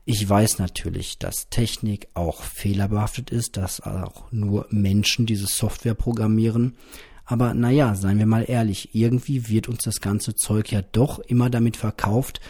Ich 0.04 0.28
weiß 0.28 0.58
natürlich, 0.58 1.18
dass 1.18 1.48
Technik 1.48 2.08
auch 2.12 2.42
fehlerbehaftet 2.42 3.30
ist, 3.30 3.56
dass 3.56 3.80
auch 3.80 4.30
nur 4.30 4.66
Menschen 4.70 5.24
diese 5.24 5.46
Software 5.46 5.94
programmieren. 5.94 6.76
Aber 7.24 7.54
naja, 7.54 7.94
seien 7.94 8.18
wir 8.18 8.26
mal 8.26 8.44
ehrlich, 8.46 8.94
irgendwie 8.94 9.48
wird 9.48 9.68
uns 9.68 9.84
das 9.84 10.00
ganze 10.00 10.34
Zeug 10.34 10.70
ja 10.70 10.82
doch 10.82 11.18
immer 11.18 11.48
damit 11.48 11.78
verkauft, 11.78 12.40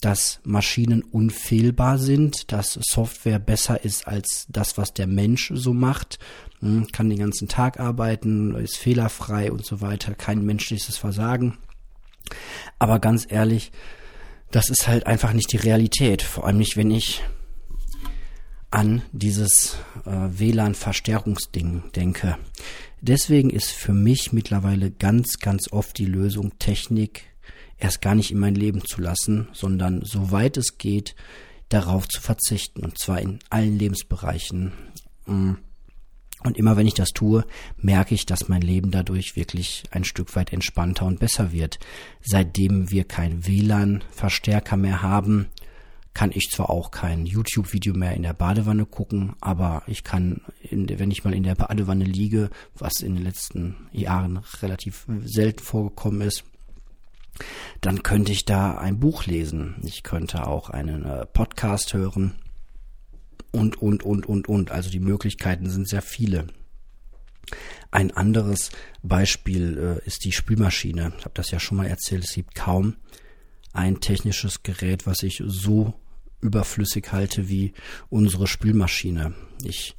dass 0.00 0.40
Maschinen 0.44 1.02
unfehlbar 1.02 1.98
sind, 1.98 2.52
dass 2.52 2.78
Software 2.82 3.38
besser 3.38 3.84
ist 3.84 4.06
als 4.06 4.46
das, 4.48 4.76
was 4.76 4.92
der 4.92 5.06
Mensch 5.06 5.50
so 5.54 5.72
macht, 5.72 6.18
hm, 6.60 6.88
kann 6.92 7.08
den 7.08 7.18
ganzen 7.18 7.48
Tag 7.48 7.80
arbeiten, 7.80 8.54
ist 8.56 8.76
fehlerfrei 8.76 9.50
und 9.50 9.64
so 9.64 9.80
weiter, 9.80 10.14
kein 10.14 10.44
menschliches 10.44 10.96
Versagen. 10.96 11.58
Aber 12.78 12.98
ganz 12.98 13.26
ehrlich, 13.28 13.72
das 14.50 14.70
ist 14.70 14.86
halt 14.86 15.06
einfach 15.06 15.32
nicht 15.32 15.52
die 15.52 15.58
Realität, 15.58 16.22
vor 16.22 16.46
allem 16.46 16.58
nicht, 16.58 16.76
wenn 16.76 16.90
ich 16.90 17.22
an 18.70 19.02
dieses 19.12 19.76
äh, 20.04 20.10
WLAN-Verstärkungsding 20.10 21.92
denke. 21.94 22.36
Deswegen 23.00 23.50
ist 23.50 23.70
für 23.70 23.92
mich 23.92 24.32
mittlerweile 24.32 24.90
ganz, 24.90 25.38
ganz 25.38 25.70
oft 25.70 25.98
die 25.98 26.06
Lösung 26.06 26.58
Technik 26.58 27.33
erst 27.84 28.00
gar 28.00 28.14
nicht 28.14 28.30
in 28.30 28.38
mein 28.38 28.54
Leben 28.54 28.82
zu 28.82 29.02
lassen, 29.02 29.48
sondern 29.52 30.02
soweit 30.04 30.56
es 30.56 30.78
geht, 30.78 31.14
darauf 31.68 32.08
zu 32.08 32.20
verzichten. 32.20 32.82
Und 32.82 32.98
zwar 32.98 33.20
in 33.20 33.40
allen 33.50 33.78
Lebensbereichen. 33.78 34.72
Mm. 35.26 35.52
Und 36.42 36.58
immer 36.58 36.76
wenn 36.76 36.86
ich 36.86 36.94
das 36.94 37.10
tue, 37.10 37.44
merke 37.76 38.14
ich, 38.14 38.26
dass 38.26 38.48
mein 38.48 38.60
Leben 38.60 38.90
dadurch 38.90 39.36
wirklich 39.36 39.82
ein 39.90 40.04
Stück 40.04 40.34
weit 40.34 40.52
entspannter 40.52 41.06
und 41.06 41.20
besser 41.20 41.52
wird. 41.52 41.78
Seitdem 42.22 42.90
wir 42.90 43.04
kein 43.04 43.46
WLAN-Verstärker 43.46 44.76
mehr 44.76 45.00
haben, 45.00 45.46
kann 46.12 46.30
ich 46.32 46.50
zwar 46.50 46.70
auch 46.70 46.90
kein 46.90 47.26
YouTube-Video 47.26 47.94
mehr 47.94 48.14
in 48.14 48.22
der 48.22 48.34
Badewanne 48.34 48.86
gucken, 48.86 49.34
aber 49.40 49.82
ich 49.86 50.04
kann, 50.04 50.42
wenn 50.70 51.10
ich 51.10 51.24
mal 51.24 51.34
in 51.34 51.42
der 51.42 51.56
Badewanne 51.56 52.04
liege, 52.04 52.50
was 52.76 53.00
in 53.00 53.14
den 53.14 53.24
letzten 53.24 53.88
Jahren 53.90 54.40
relativ 54.62 55.06
selten 55.24 55.64
vorgekommen 55.64 56.20
ist, 56.20 56.44
dann 57.80 58.02
könnte 58.02 58.32
ich 58.32 58.44
da 58.44 58.76
ein 58.78 59.00
Buch 59.00 59.26
lesen. 59.26 59.76
Ich 59.82 60.02
könnte 60.02 60.46
auch 60.46 60.70
einen 60.70 61.04
äh, 61.04 61.26
Podcast 61.26 61.94
hören 61.94 62.34
und, 63.52 63.80
und, 63.80 64.02
und, 64.02 64.26
und, 64.26 64.48
und. 64.48 64.70
Also 64.70 64.90
die 64.90 65.00
Möglichkeiten 65.00 65.70
sind 65.70 65.88
sehr 65.88 66.02
viele. 66.02 66.46
Ein 67.90 68.10
anderes 68.10 68.70
Beispiel 69.02 70.00
äh, 70.02 70.06
ist 70.06 70.24
die 70.24 70.32
Spülmaschine. 70.32 71.12
Ich 71.18 71.24
habe 71.24 71.34
das 71.34 71.50
ja 71.50 71.60
schon 71.60 71.78
mal 71.78 71.86
erzählt. 71.86 72.24
Es 72.24 72.34
gibt 72.34 72.54
kaum 72.54 72.96
ein 73.72 74.00
technisches 74.00 74.62
Gerät, 74.62 75.06
was 75.06 75.22
ich 75.22 75.42
so 75.46 75.94
überflüssig 76.40 77.12
halte 77.12 77.48
wie 77.48 77.72
unsere 78.10 78.46
Spülmaschine. 78.46 79.34
Ich 79.62 79.94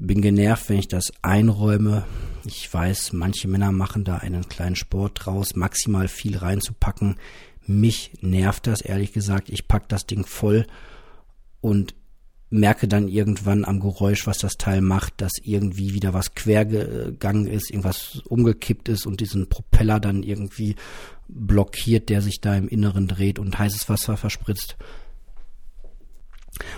bin 0.00 0.22
genervt, 0.22 0.68
wenn 0.68 0.78
ich 0.78 0.88
das 0.88 1.12
einräume. 1.22 2.04
Ich 2.46 2.72
weiß, 2.72 3.12
manche 3.12 3.48
Männer 3.48 3.70
machen 3.70 4.04
da 4.04 4.16
einen 4.16 4.48
kleinen 4.48 4.76
Sport 4.76 5.20
draus, 5.24 5.54
maximal 5.54 6.08
viel 6.08 6.38
reinzupacken. 6.38 7.16
Mich 7.66 8.12
nervt 8.22 8.66
das, 8.66 8.80
ehrlich 8.80 9.12
gesagt. 9.12 9.50
Ich 9.50 9.68
pack 9.68 9.88
das 9.88 10.06
Ding 10.06 10.24
voll 10.24 10.66
und 11.60 11.94
merke 12.48 12.88
dann 12.88 13.08
irgendwann 13.08 13.64
am 13.64 13.78
Geräusch, 13.78 14.26
was 14.26 14.38
das 14.38 14.54
Teil 14.54 14.80
macht, 14.80 15.20
dass 15.20 15.32
irgendwie 15.42 15.94
wieder 15.94 16.14
was 16.14 16.34
quer 16.34 16.64
gegangen 16.64 17.46
ist, 17.46 17.70
irgendwas 17.70 18.22
umgekippt 18.28 18.88
ist 18.88 19.06
und 19.06 19.20
diesen 19.20 19.48
Propeller 19.48 20.00
dann 20.00 20.24
irgendwie 20.24 20.74
blockiert, 21.28 22.08
der 22.08 22.22
sich 22.22 22.40
da 22.40 22.56
im 22.56 22.68
Inneren 22.68 23.06
dreht 23.06 23.38
und 23.38 23.56
heißes 23.56 23.88
Wasser 23.88 24.16
verspritzt. 24.16 24.76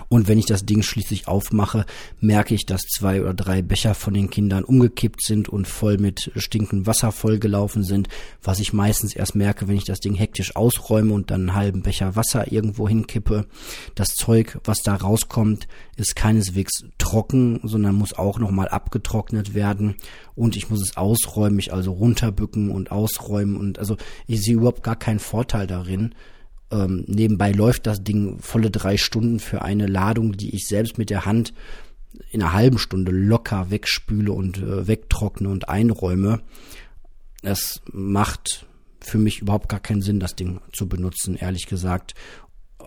Und 0.09 0.29
wenn 0.29 0.39
ich 0.39 0.47
das 0.47 0.65
Ding 0.65 0.83
schließlich 0.83 1.29
aufmache, 1.29 1.87
merke 2.21 2.55
ich, 2.55 2.67
dass 2.67 2.83
zwei 2.83 3.21
oder 3.21 3.35
drei 3.35 3.63
Becher 3.63 3.95
von 3.95 4.15
den 4.15 4.31
Kindern 4.31 4.65
umgekippt 4.65 5.23
sind 5.23 5.49
und 5.49 5.67
voll 5.67 5.99
mit 5.99 6.31
stinkendem 6.37 6.87
Wasser 6.87 7.13
vollgelaufen 7.13 7.85
sind, 7.85 8.09
was 8.43 8.61
ich 8.61 8.73
meistens 8.73 9.15
erst 9.15 9.35
merke, 9.35 9.69
wenn 9.69 9.77
ich 9.77 9.85
das 9.85 10.01
Ding 10.01 10.15
hektisch 10.15 10.57
ausräume 10.57 11.13
und 11.13 11.31
dann 11.31 11.43
einen 11.43 11.55
halben 11.55 11.83
Becher 11.83 12.17
Wasser 12.17 12.51
irgendwo 12.53 12.89
hinkippe. 12.89 13.47
Das 13.95 14.09
Zeug, 14.15 14.59
was 14.65 14.83
da 14.83 14.95
rauskommt, 14.95 15.69
ist 15.97 16.17
keineswegs 16.17 16.85
trocken, 16.99 17.61
sondern 17.63 17.95
muss 17.95 18.13
auch 18.13 18.39
nochmal 18.39 18.69
abgetrocknet 18.69 19.55
werden 19.55 19.97
und 20.35 20.57
ich 20.57 20.71
muss 20.71 20.83
es 20.83 20.97
ausräumen, 20.97 21.57
mich 21.57 21.73
also 21.73 21.93
runterbücken 21.93 22.71
und 22.71 22.91
ausräumen 22.91 23.57
und 23.57 23.79
also 23.79 23.97
ich 24.27 24.43
sehe 24.43 24.55
überhaupt 24.55 24.83
gar 24.83 24.97
keinen 24.97 25.19
Vorteil 25.19 25.67
darin, 25.67 26.15
ähm, 26.73 27.05
nebenbei 27.07 27.53
läuft 27.53 27.87
das 27.87 28.03
Ding 28.03 28.39
volle 28.41 28.71
drei 28.71 28.97
Stunden 28.97 29.39
für 29.39 29.63
eine 29.63 29.87
Ladung, 29.87 30.33
die 30.33 30.55
ich 30.55 30.67
selbst 30.67 30.99
mit 30.99 31.11
der 31.11 31.27
Hand 31.27 31.53
in 32.31 32.43
einer 32.43 32.53
halben 32.53 32.79
Stunde 32.79 33.13
locker 33.13 33.71
wegspüle 33.71 34.33
und 34.33 34.59
äh, 34.59 34.87
wegtrockne 34.87 35.49
und 35.49 35.69
einräume. 35.69 36.41
Es 37.43 37.83
macht 37.93 38.67
für 39.01 39.19
mich 39.19 39.41
überhaupt 39.41 39.69
gar 39.69 39.81
keinen 39.81 40.03
Sinn, 40.03 40.21
das 40.21 40.37
Ding 40.37 40.61
zu 40.73 40.89
benutzen, 40.89 41.37
ehrlich 41.37 41.67
gesagt. 41.67 42.15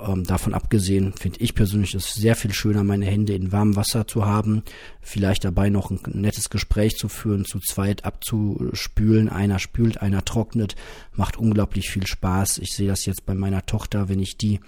Ähm, 0.08 0.24
davon 0.24 0.54
abgesehen 0.54 1.14
finde 1.14 1.40
ich 1.42 1.56
persönlich 1.56 1.94
es 1.96 2.14
sehr 2.14 2.36
viel 2.36 2.54
schöner, 2.54 2.84
meine 2.84 3.06
Hände 3.06 3.34
in 3.34 3.52
warmem 3.52 3.75
Wasser 3.75 4.08
zu 4.08 4.25
haben, 4.25 4.64
vielleicht 5.02 5.46
dabei 5.46 5.70
noch 5.70 5.92
ein 5.92 6.00
nettes 6.14 6.50
Gespräch 6.50 6.96
zu 6.96 7.08
führen, 7.08 7.46
zu 7.46 7.60
zweit 7.60 8.06
abzuspülen. 8.06 9.30
Einer 9.30 9.60
spült, 9.60 10.02
einer 10.02 10.25
trocknet, 10.25 10.75
macht 11.14 11.38
unglaublich 11.38 11.90
viel 11.90 12.08
Spaß. 12.08 12.58
Ich 12.60 12.75
sehe 12.75 12.88
das 12.88 13.06
jetzt 13.06 13.25
bei 13.25 13.34
meiner 13.34 13.66
Tochter, 13.66 14.10
wenn 14.10 14.20
ich 14.20 14.38
die 14.38 14.60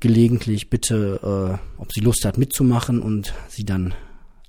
gelegentlich 0.00 0.70
bitte, 0.70 1.58
äh, 1.78 1.80
ob 1.80 1.92
sie 1.92 2.00
Lust 2.00 2.24
hat 2.24 2.38
mitzumachen 2.38 3.00
und 3.00 3.34
sie 3.48 3.64
dann 3.64 3.94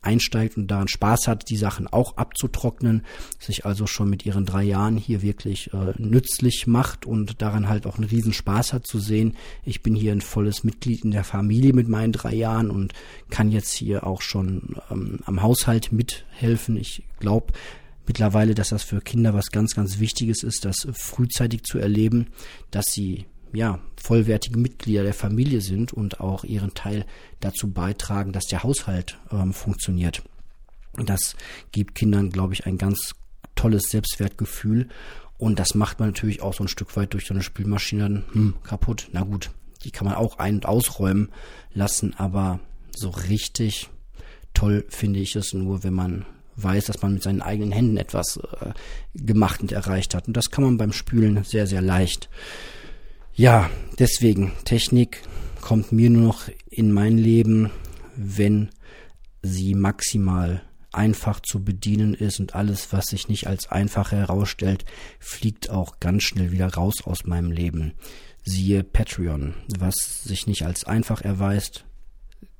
einsteigt 0.01 0.57
und 0.57 0.67
daran 0.67 0.87
Spaß 0.87 1.27
hat, 1.27 1.49
die 1.49 1.57
Sachen 1.57 1.87
auch 1.87 2.17
abzutrocknen, 2.17 3.03
sich 3.39 3.65
also 3.65 3.85
schon 3.85 4.09
mit 4.09 4.25
ihren 4.25 4.45
drei 4.45 4.63
Jahren 4.63 4.97
hier 4.97 5.21
wirklich 5.21 5.71
äh, 5.73 5.93
nützlich 5.97 6.65
macht 6.67 7.05
und 7.05 7.41
daran 7.41 7.69
halt 7.69 7.85
auch 7.85 7.97
einen 7.97 8.09
riesen 8.09 8.33
Spaß 8.33 8.73
hat 8.73 8.87
zu 8.87 8.99
sehen. 8.99 9.35
Ich 9.63 9.83
bin 9.83 9.93
hier 9.93 10.11
ein 10.11 10.21
volles 10.21 10.63
Mitglied 10.63 11.05
in 11.05 11.11
der 11.11 11.23
Familie 11.23 11.73
mit 11.73 11.87
meinen 11.87 12.13
drei 12.13 12.33
Jahren 12.33 12.71
und 12.71 12.93
kann 13.29 13.51
jetzt 13.51 13.71
hier 13.71 14.05
auch 14.07 14.21
schon 14.21 14.75
ähm, 14.89 15.19
am 15.25 15.41
Haushalt 15.41 15.91
mithelfen. 15.91 16.77
Ich 16.77 17.03
glaube, 17.19 17.53
mittlerweile, 18.07 18.55
dass 18.55 18.69
das 18.69 18.83
für 18.83 19.01
Kinder 19.01 19.33
was 19.33 19.51
ganz, 19.51 19.75
ganz 19.75 19.99
Wichtiges 19.99 20.43
ist, 20.43 20.65
das 20.65 20.87
frühzeitig 20.93 21.63
zu 21.63 21.77
erleben, 21.77 22.27
dass 22.71 22.85
sie 22.87 23.25
ja, 23.53 23.79
vollwertige 23.95 24.59
Mitglieder 24.59 25.03
der 25.03 25.13
Familie 25.13 25.61
sind 25.61 25.93
und 25.93 26.19
auch 26.19 26.43
ihren 26.43 26.73
Teil 26.73 27.05
dazu 27.39 27.71
beitragen, 27.71 28.31
dass 28.31 28.45
der 28.45 28.63
Haushalt 28.63 29.17
ähm, 29.31 29.53
funktioniert. 29.53 30.23
Das 30.93 31.35
gibt 31.71 31.95
Kindern, 31.95 32.29
glaube 32.29 32.53
ich, 32.53 32.65
ein 32.65 32.77
ganz 32.77 33.13
tolles 33.55 33.83
Selbstwertgefühl 33.89 34.89
und 35.37 35.57
das 35.57 35.73
macht 35.73 35.99
man 35.99 36.09
natürlich 36.09 36.41
auch 36.41 36.53
so 36.53 36.63
ein 36.63 36.67
Stück 36.67 36.95
weit 36.95 37.13
durch 37.13 37.25
so 37.25 37.33
eine 37.33 37.43
Spülmaschine 37.43 38.03
dann 38.03 38.23
hm, 38.31 38.53
kaputt. 38.63 39.09
Na 39.11 39.23
gut, 39.23 39.49
die 39.83 39.91
kann 39.91 40.05
man 40.05 40.15
auch 40.15 40.37
ein- 40.37 40.55
und 40.55 40.65
ausräumen 40.65 41.29
lassen, 41.73 42.13
aber 42.17 42.59
so 42.95 43.09
richtig 43.09 43.89
toll 44.53 44.85
finde 44.89 45.19
ich 45.19 45.35
es 45.35 45.53
nur, 45.53 45.83
wenn 45.83 45.93
man 45.93 46.25
weiß, 46.57 46.85
dass 46.85 47.01
man 47.01 47.13
mit 47.13 47.23
seinen 47.23 47.41
eigenen 47.41 47.71
Händen 47.71 47.97
etwas 47.97 48.37
äh, 48.37 48.73
gemacht 49.15 49.61
und 49.61 49.71
erreicht 49.71 50.13
hat. 50.13 50.27
Und 50.27 50.37
das 50.37 50.51
kann 50.51 50.63
man 50.63 50.77
beim 50.77 50.93
Spülen 50.93 51.43
sehr, 51.43 51.65
sehr 51.65 51.81
leicht. 51.81 52.29
Ja, 53.33 53.69
deswegen, 53.97 54.51
Technik 54.65 55.21
kommt 55.61 55.91
mir 55.91 56.09
nur 56.09 56.23
noch 56.23 56.49
in 56.69 56.91
mein 56.91 57.17
Leben, 57.17 57.71
wenn 58.15 58.69
sie 59.41 59.73
maximal 59.73 60.61
einfach 60.91 61.39
zu 61.39 61.63
bedienen 61.63 62.13
ist 62.13 62.39
und 62.39 62.55
alles, 62.55 62.91
was 62.91 63.05
sich 63.05 63.29
nicht 63.29 63.47
als 63.47 63.71
einfach 63.71 64.11
herausstellt, 64.11 64.85
fliegt 65.19 65.69
auch 65.69 65.99
ganz 65.99 66.23
schnell 66.23 66.51
wieder 66.51 66.73
raus 66.73 67.03
aus 67.05 67.25
meinem 67.25 67.51
Leben. 67.51 67.93
Siehe 68.43 68.83
Patreon, 68.83 69.53
was 69.79 69.95
sich 70.23 70.47
nicht 70.47 70.65
als 70.65 70.83
einfach 70.83 71.21
erweist, 71.21 71.85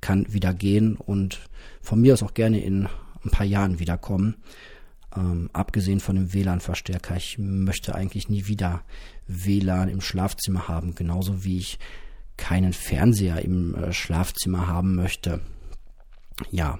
kann 0.00 0.32
wieder 0.32 0.54
gehen 0.54 0.96
und 0.96 1.40
von 1.82 2.00
mir 2.00 2.14
aus 2.14 2.22
auch 2.22 2.34
gerne 2.34 2.64
in 2.64 2.88
ein 3.24 3.30
paar 3.30 3.46
Jahren 3.46 3.78
wiederkommen. 3.78 4.36
Ähm, 5.16 5.50
abgesehen 5.52 6.00
von 6.00 6.16
dem 6.16 6.32
WLAN-Verstärker, 6.32 7.16
ich 7.16 7.38
möchte 7.38 7.94
eigentlich 7.94 8.28
nie 8.28 8.46
wieder 8.46 8.82
WLAN 9.26 9.88
im 9.88 10.00
Schlafzimmer 10.00 10.68
haben, 10.68 10.94
genauso 10.94 11.44
wie 11.44 11.58
ich 11.58 11.78
keinen 12.36 12.72
Fernseher 12.72 13.42
im 13.42 13.74
äh, 13.74 13.92
Schlafzimmer 13.92 14.66
haben 14.66 14.94
möchte. 14.94 15.40
Ja. 16.50 16.78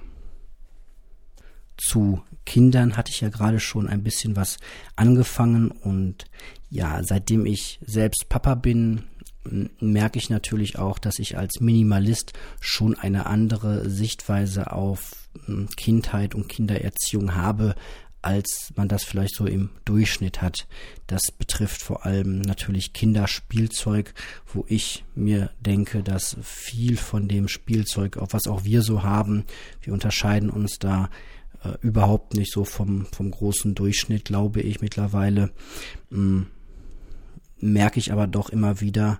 Zu 1.77 2.21
Kindern 2.45 2.97
hatte 2.97 3.11
ich 3.11 3.21
ja 3.21 3.29
gerade 3.29 3.59
schon 3.59 3.87
ein 3.87 4.03
bisschen 4.03 4.35
was 4.35 4.57
angefangen 4.95 5.71
und 5.71 6.25
ja, 6.69 7.03
seitdem 7.03 7.45
ich 7.45 7.79
selbst 7.85 8.29
Papa 8.29 8.55
bin, 8.55 9.03
merke 9.79 10.17
ich 10.17 10.29
natürlich 10.29 10.77
auch, 10.77 10.99
dass 10.99 11.19
ich 11.19 11.37
als 11.37 11.59
Minimalist 11.59 12.33
schon 12.59 12.95
eine 12.97 13.25
andere 13.25 13.89
Sichtweise 13.89 14.71
auf 14.71 15.29
Kindheit 15.75 16.35
und 16.35 16.47
Kindererziehung 16.47 17.35
habe, 17.35 17.75
als 18.23 18.73
man 18.75 18.87
das 18.87 19.03
vielleicht 19.03 19.35
so 19.35 19.45
im 19.45 19.69
Durchschnitt 19.85 20.41
hat. 20.41 20.65
Das 21.07 21.31
betrifft 21.37 21.81
vor 21.81 22.05
allem 22.05 22.39
natürlich 22.39 22.93
Kinderspielzeug, 22.93 24.13
wo 24.51 24.65
ich 24.67 25.03
mir 25.13 25.51
denke, 25.59 26.03
dass 26.03 26.37
viel 26.41 26.97
von 26.97 27.27
dem 27.27 27.47
Spielzeug, 27.47 28.17
was 28.19 28.47
auch 28.47 28.63
wir 28.63 28.81
so 28.81 29.03
haben, 29.03 29.45
wir 29.81 29.93
unterscheiden 29.93 30.49
uns 30.49 30.79
da 30.79 31.09
äh, 31.63 31.73
überhaupt 31.81 32.33
nicht 32.33 32.51
so 32.51 32.63
vom, 32.63 33.05
vom 33.07 33.29
großen 33.29 33.75
Durchschnitt, 33.75 34.25
glaube 34.25 34.61
ich 34.61 34.81
mittlerweile. 34.81 35.51
Ähm, 36.11 36.47
merke 37.59 37.99
ich 37.99 38.11
aber 38.11 38.27
doch 38.27 38.49
immer 38.49 38.81
wieder, 38.81 39.19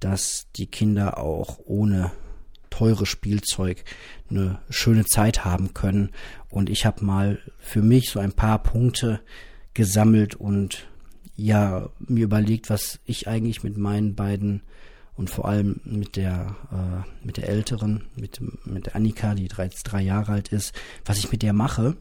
dass 0.00 0.46
die 0.56 0.66
Kinder 0.66 1.18
auch 1.18 1.58
ohne 1.64 2.12
teure 2.70 3.06
Spielzeug 3.06 3.84
eine 4.30 4.58
schöne 4.70 5.04
Zeit 5.04 5.44
haben 5.44 5.74
können. 5.74 6.10
Und 6.50 6.70
ich 6.70 6.86
habe 6.86 7.04
mal 7.04 7.38
für 7.58 7.82
mich 7.82 8.10
so 8.10 8.20
ein 8.20 8.32
paar 8.32 8.62
Punkte 8.62 9.20
gesammelt 9.74 10.34
und 10.34 10.86
ja, 11.36 11.90
mir 11.98 12.24
überlegt, 12.24 12.70
was 12.70 12.98
ich 13.04 13.28
eigentlich 13.28 13.62
mit 13.62 13.76
meinen 13.76 14.14
beiden 14.14 14.62
und 15.16 15.30
vor 15.30 15.46
allem 15.46 15.80
mit 15.84 16.16
der 16.16 16.56
äh, 16.72 17.26
mit 17.26 17.36
der 17.36 17.48
älteren, 17.48 18.04
mit 18.16 18.40
mit 18.64 18.94
Annika, 18.94 19.34
die 19.34 19.48
drei, 19.48 19.68
drei 19.84 20.02
Jahre 20.02 20.32
alt 20.32 20.48
ist, 20.48 20.74
was 21.04 21.18
ich 21.18 21.30
mit 21.30 21.42
der 21.42 21.52
mache 21.52 21.96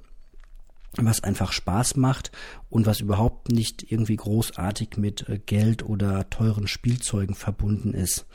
was 1.01 1.23
einfach 1.23 1.51
Spaß 1.51 1.97
macht 1.97 2.31
und 2.69 2.85
was 2.85 3.01
überhaupt 3.01 3.49
nicht 3.49 3.91
irgendwie 3.91 4.15
großartig 4.15 4.97
mit 4.97 5.27
äh, 5.27 5.39
Geld 5.39 5.83
oder 5.83 6.29
teuren 6.29 6.67
Spielzeugen 6.67 7.35
verbunden 7.35 7.93
ist. 7.93 8.25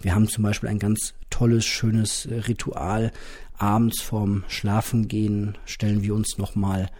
Wir 0.00 0.14
haben 0.14 0.28
zum 0.28 0.44
Beispiel 0.44 0.68
ein 0.68 0.78
ganz 0.78 1.14
tolles, 1.30 1.64
schönes 1.64 2.26
äh, 2.26 2.34
Ritual. 2.40 3.12
Abends 3.56 4.02
vorm 4.02 4.44
Schlafengehen 4.48 5.56
stellen 5.64 6.02
wir 6.02 6.14
uns 6.14 6.38
nochmal 6.38 6.90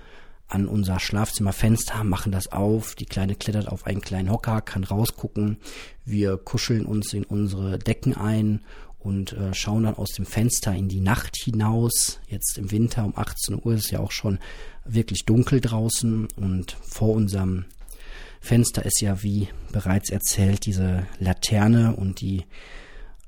an 0.51 0.67
unser 0.67 0.99
Schlafzimmerfenster, 0.99 2.03
machen 2.05 2.33
das 2.33 2.51
auf. 2.51 2.95
Die 2.97 3.07
Kleine 3.07 3.37
klettert 3.37 3.69
auf 3.69 3.87
einen 3.87 4.01
kleinen 4.01 4.31
Hocker, 4.31 4.61
kann 4.61 4.85
rausgucken. 4.85 5.59
Wir 6.05 6.37
kuscheln 6.37 6.87
uns 6.87 7.13
in 7.13 7.25
unsere 7.25 7.79
Decken 7.79 8.17
ein 8.17 8.63
und 9.01 9.33
äh, 9.33 9.55
schauen 9.55 9.85
dann 9.85 9.95
aus 9.95 10.11
dem 10.11 10.27
Fenster 10.27 10.75
in 10.75 10.89
die 10.89 11.01
Nacht 11.01 11.37
hinaus. 11.37 12.21
Jetzt 12.29 12.59
im 12.59 12.71
Winter 12.71 13.05
um 13.05 13.17
18 13.17 13.61
Uhr 13.63 13.75
ist 13.75 13.91
ja 13.91 13.99
auch 14.01 14.13
schon 14.13 14.39
wirklich 14.85 15.25
dunkel 15.25 15.61
draußen 15.61 16.29
und 16.37 16.77
vor 16.83 17.11
unserem 17.11 17.65
Fenster 18.41 18.85
ist 18.85 19.01
ja, 19.01 19.23
wie 19.23 19.49
bereits 19.73 20.11
erzählt, 20.11 20.65
diese 20.67 21.07
Laterne 21.19 21.95
und 21.97 22.21
die 22.21 22.45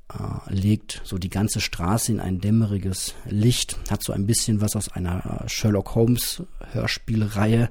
äh, 0.08 0.52
legt 0.52 1.02
so 1.04 1.18
die 1.18 1.30
ganze 1.30 1.60
Straße 1.60 2.12
in 2.12 2.20
ein 2.20 2.40
dämmeriges 2.40 3.14
Licht, 3.26 3.78
hat 3.90 4.02
so 4.02 4.12
ein 4.12 4.26
bisschen 4.26 4.60
was 4.60 4.76
aus 4.76 4.88
einer 4.90 5.44
Sherlock 5.46 5.94
Holmes 5.94 6.42
Hörspielreihe 6.72 7.70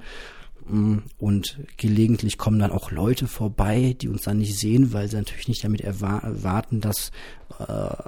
und 1.17 1.59
gelegentlich 1.77 2.37
kommen 2.37 2.59
dann 2.59 2.71
auch 2.71 2.91
Leute 2.91 3.27
vorbei, 3.27 3.95
die 3.99 4.07
uns 4.07 4.21
dann 4.21 4.37
nicht 4.37 4.57
sehen, 4.57 4.93
weil 4.93 5.09
sie 5.09 5.17
natürlich 5.17 5.47
nicht 5.47 5.63
damit 5.63 5.81
erwarten, 5.81 6.79
dass 6.79 7.11
äh, 7.59 7.63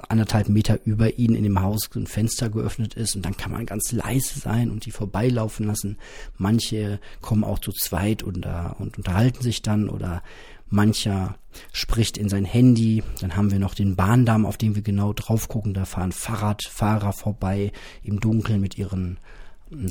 anderthalb 0.08 0.48
Meter 0.48 0.78
über 0.84 1.18
ihnen 1.18 1.34
in 1.34 1.44
dem 1.44 1.60
Haus 1.60 1.90
ein 1.94 2.06
Fenster 2.06 2.48
geöffnet 2.48 2.94
ist 2.94 3.16
und 3.16 3.24
dann 3.24 3.36
kann 3.36 3.52
man 3.52 3.66
ganz 3.66 3.92
leise 3.92 4.38
sein 4.38 4.70
und 4.70 4.86
die 4.86 4.90
vorbeilaufen 4.90 5.66
lassen. 5.66 5.98
Manche 6.38 7.00
kommen 7.20 7.44
auch 7.44 7.58
zu 7.58 7.72
zweit 7.72 8.22
und, 8.22 8.46
uh, 8.46 8.72
und 8.78 8.98
unterhalten 8.98 9.42
sich 9.42 9.62
dann 9.62 9.88
oder 9.88 10.22
mancher 10.68 11.36
spricht 11.72 12.16
in 12.16 12.28
sein 12.28 12.44
Handy. 12.44 13.02
Dann 13.20 13.36
haben 13.36 13.50
wir 13.50 13.58
noch 13.58 13.74
den 13.74 13.96
Bahndamm, 13.96 14.46
auf 14.46 14.56
dem 14.56 14.74
wir 14.74 14.82
genau 14.82 15.12
drauf 15.12 15.48
gucken. 15.48 15.74
Da 15.74 15.84
fahren 15.84 16.12
Fahrradfahrer 16.12 17.12
vorbei 17.12 17.72
im 18.02 18.20
Dunkeln 18.20 18.60
mit 18.60 18.78
ihren 18.78 19.00
hm, 19.02 19.16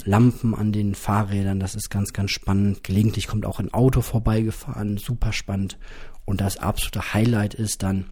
Lampen 0.06 0.56
an 0.56 0.72
den 0.72 0.96
Fahrrädern. 0.96 1.60
Das 1.60 1.76
ist 1.76 1.90
ganz, 1.90 2.14
ganz 2.14 2.32
spannend. 2.32 2.84
Gelegentlich 2.84 3.28
kommt 3.28 3.46
auch 3.46 3.60
ein 3.60 3.74
Auto 3.74 4.02
vorbeigefahren. 4.02 4.98
Super 4.98 5.34
spannend. 5.34 5.78
Und 6.26 6.42
das 6.42 6.58
absolute 6.58 7.14
Highlight 7.14 7.54
ist 7.54 7.84
dann, 7.84 8.06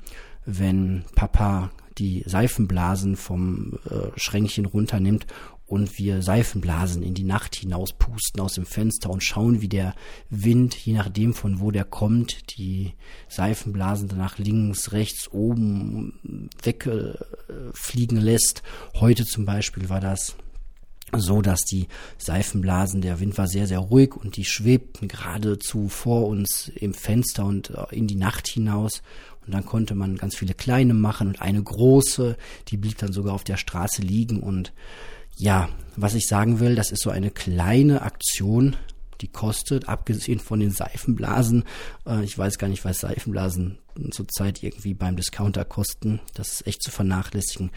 wenn 0.45 1.03
Papa 1.15 1.71
die 1.97 2.23
Seifenblasen 2.25 3.15
vom 3.15 3.79
äh, 3.89 4.07
Schränkchen 4.15 4.65
runternimmt 4.65 5.27
und 5.71 5.97
wir 5.97 6.21
Seifenblasen 6.21 7.01
in 7.01 7.13
die 7.13 7.23
Nacht 7.23 7.55
hinaus 7.55 7.93
pusten 7.93 8.41
aus 8.41 8.55
dem 8.55 8.65
Fenster 8.65 9.09
und 9.09 9.23
schauen, 9.23 9.61
wie 9.61 9.69
der 9.69 9.95
Wind, 10.29 10.75
je 10.75 10.93
nachdem 10.93 11.33
von 11.33 11.61
wo 11.61 11.71
der 11.71 11.85
kommt, 11.85 12.57
die 12.57 12.93
Seifenblasen 13.29 14.09
danach 14.09 14.37
links, 14.37 14.91
rechts, 14.91 15.31
oben 15.31 16.49
wegfliegen 16.61 18.17
lässt. 18.17 18.63
Heute 18.95 19.25
zum 19.25 19.45
Beispiel 19.45 19.87
war 19.87 20.01
das 20.01 20.35
so, 21.17 21.41
dass 21.41 21.61
die 21.61 21.87
Seifenblasen, 22.17 23.01
der 23.01 23.19
Wind 23.19 23.37
war 23.37 23.47
sehr, 23.47 23.67
sehr 23.67 23.79
ruhig 23.79 24.15
und 24.15 24.37
die 24.37 24.45
schwebten 24.45 25.07
geradezu 25.07 25.89
vor 25.89 26.27
uns 26.27 26.71
im 26.75 26.93
Fenster 26.93 27.45
und 27.45 27.71
äh, 27.71 27.95
in 27.95 28.07
die 28.07 28.15
Nacht 28.15 28.47
hinaus. 28.47 29.01
Und 29.45 29.53
dann 29.53 29.65
konnte 29.65 29.95
man 29.95 30.17
ganz 30.17 30.35
viele 30.35 30.53
kleine 30.53 30.93
machen 30.93 31.27
und 31.27 31.41
eine 31.41 31.61
große, 31.61 32.37
die 32.67 32.77
blieb 32.77 32.97
dann 32.99 33.11
sogar 33.11 33.33
auf 33.33 33.43
der 33.43 33.57
Straße 33.57 34.01
liegen 34.01 34.39
und 34.39 34.71
ja, 35.35 35.69
was 35.95 36.13
ich 36.13 36.27
sagen 36.27 36.59
will, 36.59 36.75
das 36.75 36.91
ist 36.91 37.01
so 37.01 37.09
eine 37.09 37.31
kleine 37.31 38.03
Aktion, 38.03 38.75
die 39.21 39.27
kostet, 39.27 39.87
abgesehen 39.87 40.39
von 40.39 40.59
den 40.59 40.71
Seifenblasen, 40.71 41.63
äh, 42.05 42.23
ich 42.23 42.37
weiß 42.37 42.57
gar 42.57 42.67
nicht, 42.67 42.85
was 42.85 42.99
Seifenblasen 42.99 43.77
zurzeit 44.11 44.63
irgendwie 44.63 44.93
beim 44.93 45.15
Discounter 45.15 45.65
kosten, 45.65 46.19
das 46.33 46.53
ist 46.53 46.67
echt 46.67 46.83
zu 46.83 46.91
vernachlässigen, 46.91 47.71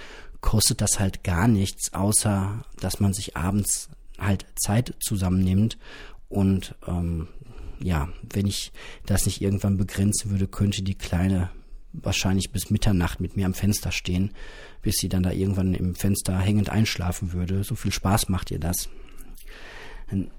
kostet 0.45 0.83
das 0.83 1.01
halt 1.01 1.25
gar 1.25 1.49
nichts, 1.49 1.95
außer 1.95 2.63
dass 2.79 3.01
man 3.01 3.15
sich 3.15 3.35
abends 3.35 3.89
halt 4.19 4.45
Zeit 4.57 4.95
zusammennimmt 5.01 5.79
und 6.29 6.75
ähm, 6.87 7.29
ja, 7.81 8.11
wenn 8.31 8.47
ich 8.47 8.71
das 9.07 9.25
nicht 9.25 9.41
irgendwann 9.41 9.79
begrenzen 9.79 10.31
würde, 10.31 10.47
könnte 10.47 10.83
die 10.83 10.97
kleine 10.97 11.49
wahrscheinlich 11.95 12.53
bis 12.53 12.69
Mitternacht 12.69 13.21
mit 13.21 13.37
mir 13.37 13.47
am 13.47 13.55
Fenster 13.55 13.91
stehen, 13.91 14.33
bis 14.83 14.97
sie 14.97 15.09
dann 15.09 15.23
da 15.23 15.31
irgendwann 15.31 15.75
im 15.75 15.95
Fenster 15.95 16.39
hängend 16.39 16.69
einschlafen 16.69 17.33
würde. 17.33 17.65
So 17.65 17.75
viel 17.75 17.93
Spaß 17.93 18.29
macht 18.29 18.51
ihr 18.51 18.61
das. 18.61 18.91
Ein 20.09 20.31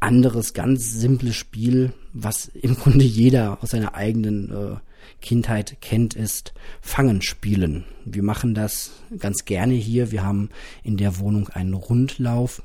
anderes, 0.00 0.54
ganz 0.54 0.92
simples 0.92 1.36
Spiel, 1.36 1.92
was 2.14 2.48
im 2.48 2.74
Grunde 2.74 3.04
jeder 3.04 3.62
aus 3.62 3.70
seiner 3.70 3.94
eigenen 3.94 4.50
äh, 4.50 4.76
Kindheit 5.20 5.78
kennt, 5.80 6.14
ist 6.14 6.52
Fangen 6.80 7.22
spielen. 7.22 7.84
Wir 8.04 8.22
machen 8.22 8.54
das 8.54 8.92
ganz 9.18 9.44
gerne 9.44 9.74
hier. 9.74 10.10
Wir 10.10 10.22
haben 10.22 10.50
in 10.82 10.96
der 10.96 11.18
Wohnung 11.18 11.48
einen 11.48 11.74
Rundlauf. 11.74 12.62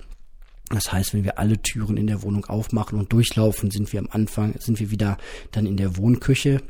Das 0.69 0.91
heißt, 0.91 1.13
wenn 1.13 1.23
wir 1.23 1.37
alle 1.37 1.61
Türen 1.61 1.97
in 1.97 2.07
der 2.07 2.23
Wohnung 2.23 2.45
aufmachen 2.45 2.97
und 2.97 3.13
durchlaufen, 3.13 3.69
sind 3.69 3.93
wir 3.93 3.99
am 3.99 4.09
Anfang, 4.09 4.55
sind 4.59 4.79
wir 4.79 4.89
wieder 4.89 5.17
dann 5.51 5.65
in 5.65 5.77
der 5.77 5.97
Wohnküche. 5.97 6.61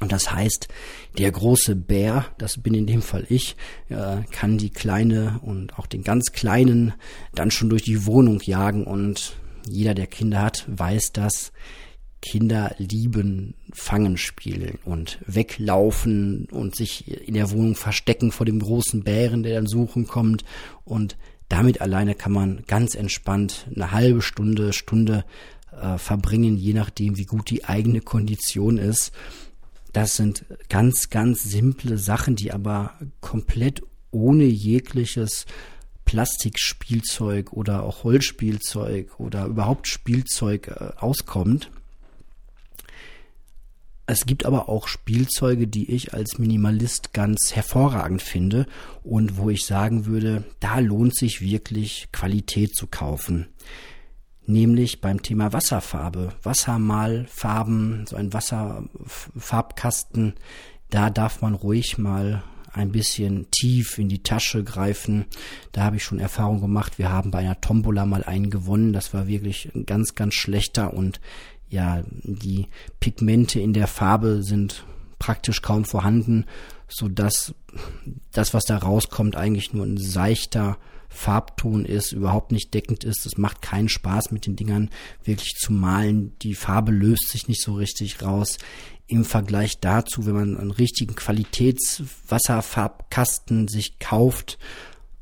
Und 0.00 0.10
das 0.10 0.32
heißt, 0.32 0.66
der 1.16 1.30
große 1.30 1.76
Bär, 1.76 2.26
das 2.38 2.60
bin 2.60 2.74
in 2.74 2.88
dem 2.88 3.02
Fall 3.02 3.24
ich, 3.28 3.54
äh, 3.88 4.22
kann 4.32 4.58
die 4.58 4.70
kleine 4.70 5.38
und 5.42 5.78
auch 5.78 5.86
den 5.86 6.02
ganz 6.02 6.32
kleinen 6.32 6.92
dann 7.34 7.52
schon 7.52 7.70
durch 7.70 7.82
die 7.82 8.04
Wohnung 8.04 8.40
jagen. 8.40 8.84
Und 8.84 9.36
jeder, 9.68 9.94
der 9.94 10.08
Kinder 10.08 10.42
hat, 10.42 10.64
weiß, 10.66 11.12
dass 11.12 11.52
Kinder 12.22 12.74
lieben 12.78 13.54
Fangen 13.72 14.16
spielen 14.16 14.78
und 14.84 15.18
weglaufen 15.26 16.46
und 16.50 16.74
sich 16.74 17.28
in 17.28 17.34
der 17.34 17.50
Wohnung 17.50 17.74
verstecken 17.74 18.32
vor 18.32 18.46
dem 18.46 18.60
großen 18.60 19.02
Bären, 19.02 19.42
der 19.42 19.56
dann 19.56 19.66
suchen 19.66 20.06
kommt. 20.06 20.44
Und 20.84 21.18
damit 21.48 21.82
alleine 21.82 22.14
kann 22.14 22.32
man 22.32 22.62
ganz 22.66 22.94
entspannt 22.94 23.66
eine 23.74 23.90
halbe 23.90 24.22
Stunde, 24.22 24.72
Stunde 24.72 25.24
äh, 25.72 25.98
verbringen, 25.98 26.56
je 26.56 26.72
nachdem, 26.72 27.18
wie 27.18 27.26
gut 27.26 27.50
die 27.50 27.64
eigene 27.64 28.00
Kondition 28.00 28.78
ist. 28.78 29.12
Das 29.92 30.16
sind 30.16 30.46
ganz, 30.70 31.10
ganz 31.10 31.42
simple 31.42 31.98
Sachen, 31.98 32.36
die 32.36 32.52
aber 32.52 32.94
komplett 33.20 33.82
ohne 34.10 34.44
jegliches 34.44 35.44
Plastikspielzeug 36.04 37.52
oder 37.52 37.82
auch 37.82 38.04
Holzspielzeug 38.04 39.18
oder 39.18 39.46
überhaupt 39.46 39.88
Spielzeug 39.88 40.68
äh, 40.68 40.92
auskommt. 40.98 41.70
Es 44.06 44.26
gibt 44.26 44.44
aber 44.44 44.68
auch 44.68 44.88
Spielzeuge, 44.88 45.68
die 45.68 45.92
ich 45.92 46.12
als 46.12 46.38
Minimalist 46.38 47.12
ganz 47.12 47.54
hervorragend 47.54 48.20
finde 48.20 48.66
und 49.04 49.36
wo 49.36 49.48
ich 49.48 49.64
sagen 49.64 50.06
würde, 50.06 50.44
da 50.60 50.80
lohnt 50.80 51.16
sich 51.16 51.40
wirklich 51.40 52.08
Qualität 52.12 52.74
zu 52.74 52.86
kaufen 52.86 53.46
nämlich 54.46 55.00
beim 55.00 55.22
Thema 55.22 55.52
Wasserfarbe. 55.52 56.32
Wassermalfarben, 56.42 58.06
so 58.06 58.16
ein 58.16 58.32
Wasserfarbkasten, 58.32 60.34
da 60.90 61.10
darf 61.10 61.40
man 61.40 61.54
ruhig 61.54 61.98
mal 61.98 62.42
ein 62.74 62.90
bisschen 62.90 63.50
tief 63.50 63.98
in 63.98 64.08
die 64.08 64.22
Tasche 64.22 64.64
greifen. 64.64 65.26
Da 65.72 65.84
habe 65.84 65.96
ich 65.96 66.04
schon 66.04 66.18
Erfahrung 66.18 66.60
gemacht. 66.60 66.98
Wir 66.98 67.10
haben 67.10 67.30
bei 67.30 67.40
einer 67.40 67.60
Tombola 67.60 68.06
mal 68.06 68.24
einen 68.24 68.48
gewonnen. 68.48 68.94
Das 68.94 69.12
war 69.12 69.26
wirklich 69.26 69.70
ein 69.74 69.84
ganz, 69.84 70.14
ganz 70.14 70.34
schlechter 70.34 70.94
und 70.94 71.20
ja, 71.72 72.04
die 72.22 72.68
Pigmente 73.00 73.58
in 73.58 73.72
der 73.72 73.88
Farbe 73.88 74.42
sind 74.42 74.84
praktisch 75.18 75.62
kaum 75.62 75.86
vorhanden, 75.86 76.44
so 76.86 77.08
dass 77.08 77.54
das, 78.30 78.52
was 78.52 78.64
da 78.64 78.76
rauskommt, 78.76 79.36
eigentlich 79.36 79.72
nur 79.72 79.86
ein 79.86 79.96
seichter 79.96 80.76
Farbton 81.08 81.86
ist, 81.86 82.12
überhaupt 82.12 82.52
nicht 82.52 82.74
deckend 82.74 83.04
ist. 83.04 83.24
Es 83.24 83.38
macht 83.38 83.62
keinen 83.62 83.88
Spaß 83.88 84.32
mit 84.32 84.44
den 84.46 84.56
Dingern 84.56 84.90
wirklich 85.24 85.54
zu 85.56 85.72
malen. 85.72 86.36
Die 86.42 86.54
Farbe 86.54 86.92
löst 86.92 87.28
sich 87.28 87.48
nicht 87.48 87.62
so 87.62 87.72
richtig 87.74 88.20
raus. 88.22 88.58
Im 89.06 89.24
Vergleich 89.24 89.80
dazu, 89.80 90.26
wenn 90.26 90.34
man 90.34 90.58
einen 90.58 90.70
richtigen 90.70 91.14
Qualitätswasserfarbkasten 91.14 93.68
sich 93.68 93.98
kauft, 93.98 94.58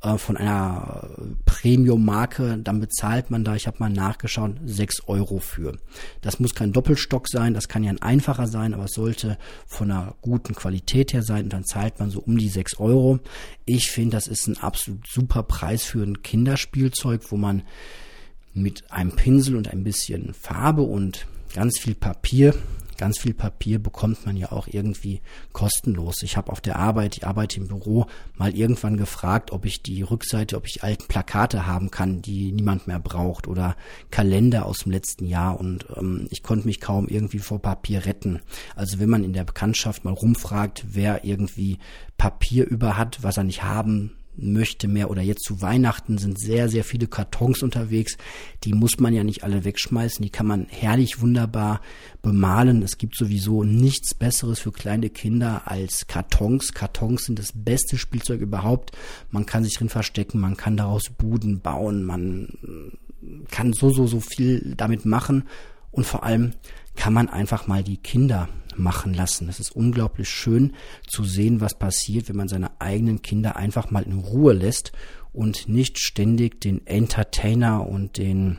äh, 0.03 0.17
von 0.19 0.37
einer 0.37 1.11
Premium-Marke, 1.45 2.59
dann 2.63 2.81
bezahlt 2.81 3.31
man 3.31 3.45
da, 3.45 3.55
ich 3.55 3.67
habe 3.67 3.77
mal 3.81 3.91
nachgeschaut, 3.91 4.57
sechs 4.65 5.07
Euro 5.07 5.39
für. 5.39 5.77
Das 6.21 6.41
muss 6.41 6.55
kein 6.55 6.73
Doppelstock 6.73 7.29
sein, 7.29 7.55
das 7.55 7.69
kann 7.69 7.85
ja 7.85 7.91
ein 7.91 8.03
einfacher 8.03 8.47
sein, 8.47 8.75
aber 8.75 8.85
es 8.85 8.93
sollte 8.93 9.39
von 9.67 9.91
einer 9.91 10.15
guten 10.23 10.55
Qualität 10.55 11.13
her 11.13 11.23
sein 11.23 11.45
und 11.45 11.53
dann 11.53 11.65
zahlt 11.65 11.99
man 11.99 12.11
so 12.11 12.21
um 12.21 12.39
die 12.39 12.49
sechs 12.49 12.79
Euro. 12.79 13.21
Ich 13.67 13.91
finde, 13.91 14.17
das 14.17 14.27
ist 14.27 14.47
ein 14.47 14.59
absolut 14.59 15.07
super 15.07 15.43
Preis 15.43 15.85
für 15.85 16.03
ein 16.03 16.23
Kinderspielzeug, 16.23 17.31
wo 17.31 17.37
man 17.37 17.63
mit 18.55 18.91
einem 18.91 19.15
Pinsel 19.15 19.57
und 19.57 19.69
ein 19.69 19.85
bisschen 19.85 20.35
Farbe 20.35 20.83
und 20.83 21.27
ganz 21.55 21.79
viel 21.79 21.95
Papier 21.95 22.55
ganz 23.01 23.19
viel 23.19 23.33
Papier 23.33 23.79
bekommt 23.79 24.27
man 24.27 24.37
ja 24.37 24.53
auch 24.53 24.69
irgendwie 24.69 25.23
kostenlos. 25.55 26.23
Ich 26.23 26.37
habe 26.37 26.53
auf 26.53 26.61
der 26.61 26.77
Arbeit, 26.77 27.17
ich 27.17 27.27
arbeite 27.27 27.59
im 27.59 27.67
Büro, 27.67 28.05
mal 28.37 28.55
irgendwann 28.55 28.99
gefragt, 28.99 29.53
ob 29.53 29.65
ich 29.65 29.83
die 29.83 30.03
Rückseite, 30.03 30.55
ob 30.59 30.67
ich 30.67 30.85
alten 30.85 31.09
Plakate 31.09 31.67
haben 31.67 31.91
kann, 31.91 32.21
die 32.21 32.53
niemand 32.53 32.87
mehr 32.87 33.01
braucht 33.01 33.49
oder 33.49 33.75
Kalender 34.11 34.67
aus 34.67 34.81
dem 34.81 34.93
letzten 34.93 35.25
Jahr 35.25 35.59
und 35.59 35.87
ähm, 35.97 36.29
ich 36.31 36.43
konnte 36.43 36.67
mich 36.67 36.79
kaum 36.79 37.09
irgendwie 37.09 37.39
vor 37.39 37.63
Papier 37.63 38.05
retten. 38.05 38.41
Also 38.77 39.01
wenn 39.01 39.09
man 39.09 39.25
in 39.25 39.33
der 39.33 39.45
Bekanntschaft 39.45 40.05
mal 40.05 40.13
rumfragt, 40.13 40.85
wer 40.91 41.25
irgendwie 41.25 41.79
Papier 42.19 42.69
über 42.69 42.99
hat, 42.99 43.23
was 43.23 43.39
er 43.39 43.45
nicht 43.45 43.63
haben 43.63 44.13
möchte 44.41 44.89
mehr 44.89 45.11
oder 45.11 45.23
jetzt 45.23 45.45
zu 45.45 45.61
Weihnachten 45.63 46.19
sind 46.19 46.39
sehr, 46.39 46.69
sehr 46.69 46.85
viele 46.85 47.07
Kartons 47.07 47.63
unterwegs. 47.63 48.17
Die 48.65 48.73
muss 48.73 48.99
man 48.99 49.15
ja 49.15 49.25
nicht 49.25 49.45
alle 49.45 49.65
wegschmeißen. 49.65 50.23
Die 50.23 50.31
kann 50.31 50.47
man 50.47 50.67
herrlich 50.69 51.21
wunderbar 51.21 51.81
bemalen. 52.23 52.83
Es 52.83 52.99
gibt 52.99 53.17
sowieso 53.17 53.65
nichts 53.65 54.15
Besseres 54.15 54.61
für 54.61 54.73
kleine 54.73 55.11
Kinder 55.11 55.63
als 55.67 56.07
Kartons. 56.07 56.75
Kartons 56.75 57.25
sind 57.25 57.39
das 57.39 57.53
beste 57.55 57.99
Spielzeug 57.99 58.41
überhaupt. 58.41 58.93
Man 59.31 59.47
kann 59.47 59.65
sich 59.65 59.75
drin 59.75 59.89
verstecken, 59.89 60.41
man 60.41 60.57
kann 60.57 60.77
daraus 60.77 61.05
Buden 61.11 61.61
bauen, 61.61 62.05
man 62.05 62.49
kann 63.51 63.73
so, 63.73 63.91
so, 63.91 64.07
so 64.07 64.21
viel 64.21 64.75
damit 64.77 65.05
machen. 65.05 65.45
Und 65.91 66.05
vor 66.07 66.25
allem 66.25 66.55
kann 66.97 67.13
man 67.13 67.29
einfach 67.29 67.67
mal 67.67 67.83
die 67.83 67.97
Kinder 67.97 68.49
machen 68.77 69.15
lassen. 69.15 69.49
Es 69.49 69.61
ist 69.61 69.75
unglaublich 69.75 70.29
schön 70.29 70.75
zu 71.07 71.25
sehen, 71.25 71.61
was 71.61 71.79
passiert, 71.79 72.29
wenn 72.29 72.37
man 72.37 72.49
seine 72.49 72.81
eigenen 72.81 73.23
Kinder 73.23 73.57
einfach 73.57 73.91
mal 73.91 74.03
in 74.03 74.19
Ruhe 74.19 74.53
lässt 74.53 74.93
und 75.33 75.69
nicht 75.69 75.99
ständig 75.99 76.61
den 76.61 76.87
Entertainer 76.87 77.87
und 77.87 78.19
den 78.19 78.59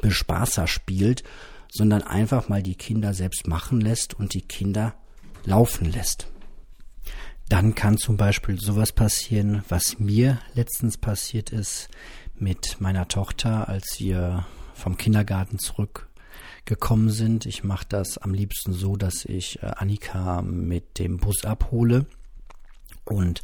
Bespaßer 0.00 0.66
spielt, 0.66 1.24
sondern 1.70 2.02
einfach 2.02 2.48
mal 2.48 2.62
die 2.62 2.74
Kinder 2.74 3.14
selbst 3.14 3.46
machen 3.46 3.80
lässt 3.80 4.14
und 4.14 4.34
die 4.34 4.42
Kinder 4.42 4.94
laufen 5.44 5.90
lässt. 5.90 6.28
Dann 7.48 7.74
kann 7.74 7.98
zum 7.98 8.16
Beispiel 8.16 8.60
sowas 8.60 8.92
passieren, 8.92 9.64
was 9.68 9.98
mir 9.98 10.38
letztens 10.54 10.96
passiert 10.96 11.50
ist 11.50 11.88
mit 12.36 12.80
meiner 12.80 13.08
Tochter, 13.08 13.68
als 13.68 13.96
wir 13.98 14.46
vom 14.74 14.96
Kindergarten 14.96 15.58
zurückgekommen 16.60 17.10
sind. 17.10 17.46
Ich 17.46 17.64
mache 17.64 17.86
das 17.88 18.18
am 18.18 18.34
liebsten 18.34 18.72
so, 18.72 18.96
dass 18.96 19.24
ich 19.24 19.62
äh, 19.62 19.66
Annika 19.76 20.42
mit 20.42 20.98
dem 20.98 21.18
Bus 21.18 21.44
abhole. 21.44 22.06
Und 23.04 23.42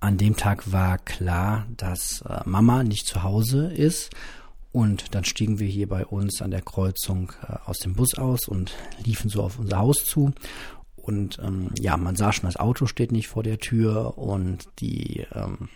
an 0.00 0.16
dem 0.18 0.36
Tag 0.36 0.72
war 0.72 0.98
klar, 0.98 1.66
dass 1.76 2.22
äh, 2.22 2.40
Mama 2.44 2.82
nicht 2.82 3.06
zu 3.06 3.22
Hause 3.22 3.72
ist. 3.72 4.10
Und 4.72 5.14
dann 5.14 5.24
stiegen 5.24 5.58
wir 5.58 5.68
hier 5.68 5.88
bei 5.88 6.04
uns 6.04 6.42
an 6.42 6.50
der 6.50 6.62
Kreuzung 6.62 7.32
äh, 7.42 7.56
aus 7.66 7.78
dem 7.78 7.94
Bus 7.94 8.14
aus 8.14 8.48
und 8.48 8.74
liefen 9.04 9.28
so 9.28 9.42
auf 9.42 9.58
unser 9.58 9.78
Haus 9.78 10.04
zu. 10.04 10.32
Und 10.96 11.38
ähm, 11.42 11.70
ja, 11.78 11.96
man 11.96 12.16
sah 12.16 12.32
schon, 12.32 12.48
das 12.48 12.56
Auto 12.56 12.86
steht 12.86 13.12
nicht 13.12 13.28
vor 13.28 13.42
der 13.42 13.58
Tür 13.58 14.16
und 14.16 14.64
die 14.78 15.26
ähm, 15.34 15.68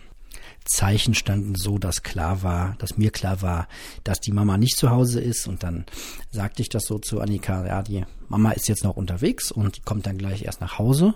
Zeichen 0.65 1.13
standen 1.13 1.55
so, 1.55 1.77
dass 1.77 2.03
klar 2.03 2.43
war, 2.43 2.75
dass 2.79 2.97
mir 2.97 3.11
klar 3.11 3.41
war, 3.41 3.67
dass 4.03 4.19
die 4.19 4.31
Mama 4.31 4.57
nicht 4.57 4.77
zu 4.77 4.89
Hause 4.89 5.19
ist. 5.19 5.47
Und 5.47 5.63
dann 5.63 5.85
sagte 6.31 6.61
ich 6.61 6.69
das 6.69 6.83
so 6.85 6.99
zu 6.99 7.21
Annika, 7.21 7.65
ja, 7.65 7.81
die 7.81 8.05
Mama 8.27 8.51
ist 8.51 8.67
jetzt 8.67 8.83
noch 8.83 8.97
unterwegs 8.97 9.51
und 9.51 9.85
kommt 9.85 10.05
dann 10.05 10.17
gleich 10.17 10.43
erst 10.43 10.61
nach 10.61 10.77
Hause. 10.77 11.15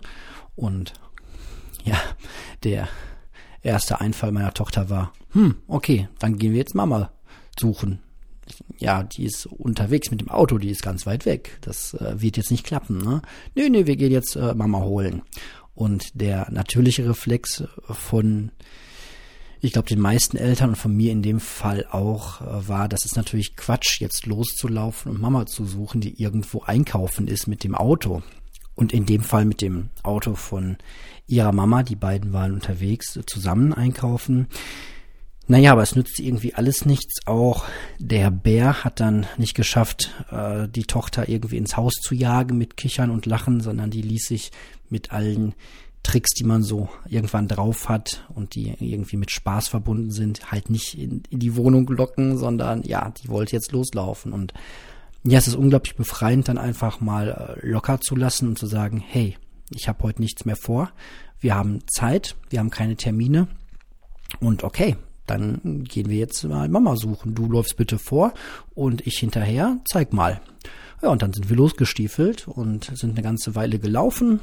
Und 0.56 0.94
ja, 1.84 2.00
der 2.64 2.88
erste 3.62 4.02
Einfall 4.02 4.32
meiner 4.32 4.54
Tochter 4.54 4.90
war, 4.90 5.14
hm, 5.32 5.56
okay, 5.68 6.08
dann 6.20 6.38
gehen 6.38 6.52
wir 6.52 6.60
jetzt 6.60 6.76
Mama 6.76 7.12
suchen 7.60 8.00
ja, 8.78 9.04
die 9.04 9.26
ist 9.26 9.46
unterwegs 9.46 10.12
mit 10.12 10.22
dem 10.22 10.30
Auto, 10.30 10.58
die 10.58 10.70
ist 10.70 10.84
ganz 10.84 11.06
weit 11.06 11.26
weg. 11.26 11.58
Das 11.62 11.94
äh, 11.94 12.22
wird 12.22 12.38
jetzt 12.38 12.52
nicht 12.52 12.66
klappen, 12.66 12.98
ne? 12.98 13.22
Nee, 13.56 13.70
nee, 13.70 13.86
wir 13.86 13.96
gehen 13.96 14.12
jetzt 14.12 14.36
äh, 14.36 14.54
Mama 14.54 14.80
holen. 14.80 15.22
Und 15.76 16.20
der 16.20 16.52
natürliche 16.52 17.08
Reflex 17.08 17.64
von, 17.90 18.52
ich 19.64 19.72
glaube, 19.72 19.88
den 19.88 20.02
meisten 20.02 20.36
Eltern 20.36 20.72
und 20.72 20.76
von 20.76 20.94
mir 20.94 21.14
in 21.14 21.22
dem 21.22 21.40
Fall 21.40 21.86
auch, 21.90 22.42
äh, 22.42 22.68
war, 22.68 22.90
dass 22.90 23.06
es 23.06 23.16
natürlich 23.16 23.56
Quatsch, 23.56 24.02
jetzt 24.02 24.26
loszulaufen 24.26 25.10
und 25.10 25.22
Mama 25.22 25.46
zu 25.46 25.66
suchen, 25.66 26.02
die 26.02 26.22
irgendwo 26.22 26.64
einkaufen 26.64 27.30
ist 27.30 27.48
mit 27.48 27.64
dem 27.64 27.74
Auto. 27.74 28.22
Und 28.76 28.92
in 28.92 29.06
dem 29.06 29.22
Fall 29.22 29.46
mit 29.46 29.62
dem 29.62 29.90
Auto 30.04 30.36
von 30.36 30.78
ihrer 31.28 31.54
Mama, 31.54 31.84
die 31.84 31.96
beiden 31.96 32.34
waren 32.34 32.54
unterwegs, 32.54 33.18
zusammen 33.26 33.72
einkaufen. 33.72 34.48
Naja, 35.48 35.72
aber 35.72 35.84
es 35.84 35.96
nützt 35.96 36.20
irgendwie 36.20 36.56
alles 36.56 36.86
nichts. 36.86 37.26
Auch 37.26 37.64
der 38.00 38.32
Bär 38.32 38.84
hat 38.84 39.00
dann 39.00 39.28
nicht 39.38 39.54
geschafft, 39.54 40.12
äh, 40.30 40.68
die 40.68 40.84
Tochter 40.84 41.30
irgendwie 41.30 41.58
ins 41.58 41.78
Haus 41.78 41.94
zu 41.94 42.16
jagen 42.16 42.58
mit 42.58 42.76
Kichern 42.76 43.12
und 43.12 43.26
Lachen, 43.26 43.62
sondern 43.62 43.92
die 43.92 44.02
ließ 44.02 44.28
sich 44.28 44.52
mit 44.90 45.14
allen 45.14 45.54
Tricks, 46.04 46.32
die 46.32 46.44
man 46.44 46.64
so 46.64 46.90
irgendwann 47.08 47.48
drauf 47.48 47.90
hat 47.90 48.26
und 48.36 48.56
die 48.56 48.76
irgendwie 48.80 49.18
mit 49.18 49.32
Spaß 49.32 49.70
verbunden 49.70 50.12
sind, 50.12 50.52
halt 50.52 50.70
nicht 50.70 50.98
in, 50.98 51.24
in 51.30 51.40
die 51.40 51.56
Wohnung 51.56 51.88
locken, 51.88 52.38
sondern 52.38 52.84
ja, 52.84 53.12
die 53.12 53.30
wollte 53.30 53.54
jetzt 53.54 53.72
loslaufen. 53.72 54.34
Und 54.34 54.54
ja, 55.24 55.40
es 55.40 55.48
ist 55.48 55.56
unglaublich 55.56 55.96
befreiend, 55.96 56.50
dann 56.50 56.58
einfach 56.58 57.00
mal 57.00 57.58
äh, 57.64 57.68
locker 57.68 58.02
zu 58.02 58.16
lassen 58.16 58.50
und 58.50 58.60
zu 58.60 58.68
sagen, 58.68 59.04
hey, 59.06 59.38
ich 59.72 59.88
habe 59.88 60.04
heute 60.04 60.22
nichts 60.22 60.46
mehr 60.46 60.58
vor, 60.58 60.92
wir 61.40 61.56
haben 61.56 61.80
Zeit, 61.88 62.36
wir 62.50 62.60
haben 62.60 62.70
keine 62.70 62.96
Termine 62.96 63.48
und 64.40 64.64
okay, 64.64 64.98
dann 65.26 65.84
gehen 65.86 66.10
wir 66.10 66.18
jetzt 66.18 66.44
mal 66.44 66.68
Mama 66.68 66.96
suchen. 66.98 67.34
Du 67.34 67.50
läufst 67.50 67.78
bitte 67.78 67.98
vor 67.98 68.34
und 68.76 69.08
ich 69.08 69.18
hinterher, 69.20 69.78
zeig 69.86 70.12
mal. 70.12 70.42
Ja, 71.02 71.10
und 71.10 71.22
dann 71.22 71.34
sind 71.34 71.50
wir 71.50 71.58
losgestiefelt 71.58 72.48
und 72.48 72.92
sind 72.96 73.12
eine 73.12 73.22
ganze 73.22 73.56
Weile 73.56 73.80
gelaufen. 73.80 74.40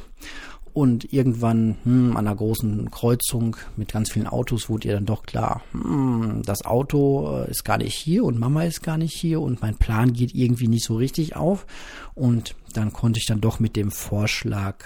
Und 0.72 1.12
irgendwann 1.12 1.76
hm, 1.84 2.16
an 2.16 2.26
einer 2.26 2.36
großen 2.36 2.90
Kreuzung 2.90 3.56
mit 3.76 3.92
ganz 3.92 4.12
vielen 4.12 4.26
Autos 4.26 4.68
wurde 4.68 4.88
ihr 4.88 4.94
dann 4.94 5.06
doch 5.06 5.24
klar, 5.24 5.62
hm, 5.72 6.42
das 6.44 6.64
Auto 6.64 7.44
äh, 7.44 7.50
ist 7.50 7.64
gar 7.64 7.78
nicht 7.78 7.94
hier 7.94 8.24
und 8.24 8.38
Mama 8.38 8.62
ist 8.62 8.82
gar 8.82 8.96
nicht 8.96 9.14
hier 9.14 9.40
und 9.40 9.62
mein 9.62 9.76
Plan 9.76 10.12
geht 10.12 10.34
irgendwie 10.34 10.68
nicht 10.68 10.84
so 10.84 10.96
richtig 10.96 11.36
auf. 11.36 11.66
Und 12.14 12.54
dann 12.72 12.92
konnte 12.92 13.18
ich 13.18 13.26
dann 13.26 13.40
doch 13.40 13.58
mit 13.58 13.74
dem 13.76 13.90
Vorschlag 13.90 14.84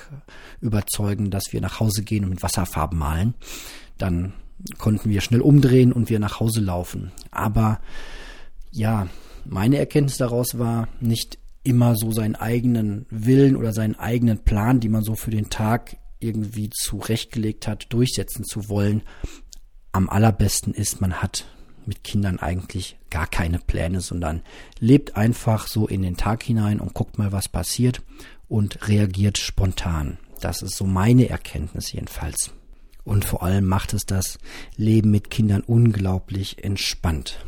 überzeugen, 0.60 1.30
dass 1.30 1.52
wir 1.52 1.60
nach 1.60 1.80
Hause 1.80 2.02
gehen 2.02 2.24
und 2.24 2.30
mit 2.30 2.42
Wasserfarben 2.42 2.98
malen. 2.98 3.34
Dann 3.98 4.32
konnten 4.78 5.10
wir 5.10 5.20
schnell 5.20 5.40
umdrehen 5.40 5.92
und 5.92 6.08
wir 6.08 6.18
nach 6.18 6.40
Hause 6.40 6.60
laufen. 6.60 7.12
Aber 7.30 7.80
ja, 8.70 9.08
meine 9.44 9.78
Erkenntnis 9.78 10.16
daraus 10.16 10.58
war, 10.58 10.88
nicht 11.00 11.38
immer 11.64 11.96
so 11.96 12.12
seinen 12.12 12.36
eigenen 12.36 13.06
Willen 13.10 13.56
oder 13.56 13.72
seinen 13.72 13.98
eigenen 13.98 14.38
Plan, 14.44 14.80
die 14.80 14.88
man 14.88 15.02
so 15.02 15.14
für 15.14 15.30
den 15.30 15.50
Tag 15.50 15.96
irgendwie 16.20 16.70
zurechtgelegt 16.70 17.66
hat, 17.66 17.92
durchsetzen 17.92 18.44
zu 18.44 18.68
wollen. 18.68 19.02
Am 19.92 20.08
allerbesten 20.08 20.74
ist, 20.74 21.00
man 21.00 21.14
hat 21.14 21.46
mit 21.86 22.04
Kindern 22.04 22.38
eigentlich 22.38 22.96
gar 23.10 23.26
keine 23.26 23.58
Pläne, 23.58 24.00
sondern 24.00 24.42
lebt 24.78 25.16
einfach 25.16 25.66
so 25.66 25.86
in 25.86 26.02
den 26.02 26.16
Tag 26.16 26.42
hinein 26.42 26.80
und 26.80 26.94
guckt 26.94 27.18
mal, 27.18 27.32
was 27.32 27.48
passiert 27.48 28.02
und 28.48 28.88
reagiert 28.88 29.38
spontan. 29.38 30.18
Das 30.40 30.62
ist 30.62 30.76
so 30.76 30.84
meine 30.84 31.28
Erkenntnis 31.28 31.92
jedenfalls. 31.92 32.52
Und 33.04 33.24
vor 33.24 33.42
allem 33.42 33.66
macht 33.66 33.92
es 33.92 34.06
das 34.06 34.38
Leben 34.76 35.10
mit 35.10 35.30
Kindern 35.30 35.62
unglaublich 35.62 36.64
entspannt. 36.64 37.38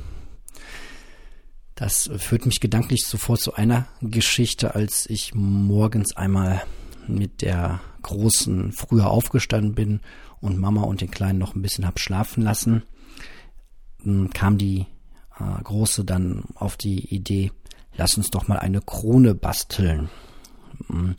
Das 1.76 2.10
führt 2.16 2.46
mich 2.46 2.60
gedanklich 2.60 3.04
sofort 3.04 3.40
zu 3.40 3.54
einer 3.54 3.86
Geschichte, 4.00 4.74
als 4.74 5.08
ich 5.10 5.34
morgens 5.34 6.16
einmal 6.16 6.62
mit 7.06 7.42
der 7.42 7.80
Großen 8.00 8.72
früher 8.72 9.10
aufgestanden 9.10 9.74
bin 9.74 10.00
und 10.40 10.58
Mama 10.58 10.82
und 10.84 11.02
den 11.02 11.10
Kleinen 11.10 11.38
noch 11.38 11.54
ein 11.54 11.60
bisschen 11.60 11.86
hab 11.86 12.00
schlafen 12.00 12.42
lassen, 12.42 12.82
kam 14.32 14.56
die 14.56 14.86
äh, 15.38 15.62
Große 15.62 16.06
dann 16.06 16.44
auf 16.54 16.78
die 16.78 17.14
Idee, 17.14 17.52
lass 17.94 18.16
uns 18.16 18.30
doch 18.30 18.48
mal 18.48 18.58
eine 18.58 18.80
Krone 18.80 19.34
basteln. 19.34 20.08
Hm, 20.86 21.16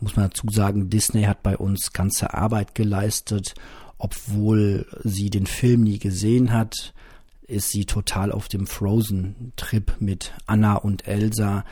muss 0.00 0.16
man 0.16 0.30
dazu 0.30 0.46
sagen, 0.48 0.88
Disney 0.88 1.24
hat 1.24 1.42
bei 1.42 1.56
uns 1.56 1.92
ganze 1.92 2.32
Arbeit 2.32 2.74
geleistet. 2.74 3.54
Obwohl 3.98 4.86
sie 5.02 5.28
den 5.28 5.46
Film 5.46 5.82
nie 5.82 5.98
gesehen 5.98 6.52
hat, 6.52 6.94
ist 7.48 7.70
sie 7.70 7.86
total 7.86 8.30
auf 8.30 8.48
dem 8.48 8.66
Frozen-Trip 8.66 9.96
mit 10.00 10.32
Anna 10.46 10.76
und 10.76 11.08
Elsa. 11.08 11.64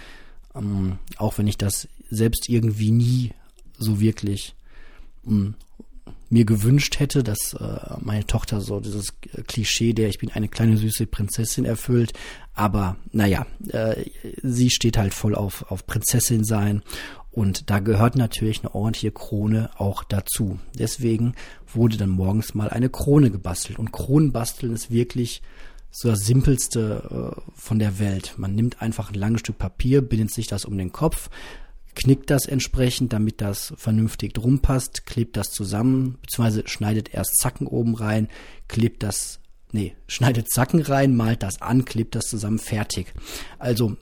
Ähm, 0.54 0.98
auch 1.16 1.38
wenn 1.38 1.46
ich 1.46 1.58
das 1.58 1.88
selbst 2.10 2.48
irgendwie 2.48 2.90
nie 2.90 3.32
so 3.78 4.00
wirklich 4.00 4.54
ähm, 5.26 5.54
mir 6.28 6.44
gewünscht 6.44 6.98
hätte, 6.98 7.22
dass 7.22 7.54
äh, 7.54 7.78
meine 8.00 8.26
Tochter 8.26 8.60
so 8.60 8.80
dieses 8.80 9.14
Klischee 9.46 9.92
der 9.92 10.08
ich 10.08 10.18
bin 10.18 10.30
eine 10.32 10.48
kleine 10.48 10.76
süße 10.76 11.06
Prinzessin 11.06 11.64
erfüllt. 11.64 12.12
Aber 12.54 12.96
naja, 13.12 13.46
äh, 13.68 14.06
sie 14.42 14.70
steht 14.70 14.96
halt 14.96 15.14
voll 15.14 15.34
auf, 15.34 15.70
auf 15.70 15.86
Prinzessin 15.86 16.44
sein 16.44 16.82
und 17.36 17.68
da 17.68 17.80
gehört 17.80 18.16
natürlich 18.16 18.60
eine 18.60 18.74
ordentliche 18.74 19.12
Krone 19.12 19.68
auch 19.76 20.04
dazu. 20.04 20.58
Deswegen 20.78 21.34
wurde 21.66 21.98
dann 21.98 22.08
morgens 22.08 22.54
mal 22.54 22.70
eine 22.70 22.88
Krone 22.88 23.30
gebastelt. 23.30 23.78
Und 23.78 23.92
Kronenbasteln 23.92 24.72
ist 24.72 24.90
wirklich 24.90 25.42
so 25.90 26.08
das 26.08 26.20
simpelste 26.20 27.34
äh, 27.36 27.40
von 27.54 27.78
der 27.78 27.98
Welt. 27.98 28.36
Man 28.38 28.54
nimmt 28.54 28.80
einfach 28.80 29.10
ein 29.10 29.18
langes 29.18 29.40
Stück 29.40 29.58
Papier, 29.58 30.00
bindet 30.00 30.32
sich 30.32 30.46
das 30.46 30.64
um 30.64 30.78
den 30.78 30.92
Kopf, 30.92 31.28
knickt 31.94 32.30
das 32.30 32.46
entsprechend, 32.46 33.12
damit 33.12 33.42
das 33.42 33.74
vernünftig 33.76 34.32
drum 34.32 34.60
passt, 34.60 35.04
klebt 35.04 35.36
das 35.36 35.50
zusammen, 35.50 36.16
beziehungsweise 36.22 36.66
schneidet 36.66 37.12
erst 37.12 37.36
Zacken 37.38 37.66
oben 37.66 37.96
rein, 37.96 38.28
klebt 38.66 39.02
das, 39.02 39.40
nee, 39.72 39.94
schneidet 40.08 40.50
Zacken 40.50 40.80
rein, 40.80 41.14
malt 41.14 41.42
das 41.42 41.60
an, 41.60 41.84
klebt 41.84 42.14
das 42.14 42.28
zusammen, 42.28 42.58
fertig. 42.58 43.12
Also, 43.58 43.98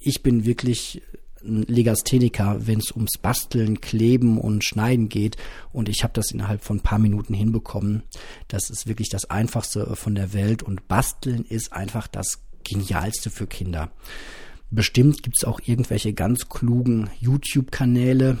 ich 0.00 0.24
bin 0.24 0.44
wirklich 0.44 1.02
Legastheniker, 1.44 2.66
wenn 2.66 2.78
es 2.78 2.92
ums 2.92 3.18
Basteln, 3.20 3.80
Kleben 3.80 4.38
und 4.38 4.64
Schneiden 4.64 5.08
geht. 5.08 5.36
Und 5.72 5.88
ich 5.88 6.02
habe 6.02 6.12
das 6.14 6.30
innerhalb 6.30 6.62
von 6.62 6.78
ein 6.78 6.82
paar 6.82 6.98
Minuten 6.98 7.34
hinbekommen. 7.34 8.02
Das 8.48 8.70
ist 8.70 8.86
wirklich 8.86 9.08
das 9.08 9.30
Einfachste 9.30 9.94
von 9.96 10.14
der 10.14 10.32
Welt. 10.32 10.62
Und 10.62 10.88
Basteln 10.88 11.44
ist 11.44 11.72
einfach 11.72 12.06
das 12.06 12.40
Genialste 12.64 13.30
für 13.30 13.46
Kinder. 13.46 13.90
Bestimmt 14.70 15.22
gibt's 15.22 15.44
auch 15.44 15.60
irgendwelche 15.64 16.14
ganz 16.14 16.48
klugen 16.48 17.10
YouTube-Kanäle. 17.20 18.38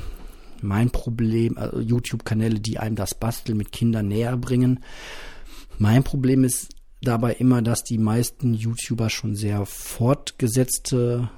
Mein 0.62 0.90
Problem, 0.90 1.58
also 1.58 1.80
YouTube-Kanäle, 1.80 2.60
die 2.60 2.78
einem 2.78 2.96
das 2.96 3.14
Basteln 3.14 3.58
mit 3.58 3.72
Kindern 3.72 4.08
näher 4.08 4.36
bringen. 4.36 4.80
Mein 5.78 6.04
Problem 6.04 6.44
ist 6.44 6.68
dabei 7.02 7.34
immer, 7.34 7.62
dass 7.62 7.82
die 7.82 7.98
meisten 7.98 8.54
YouTuber 8.54 9.10
schon 9.10 9.34
sehr 9.34 9.66
fortgesetzte 9.66 11.30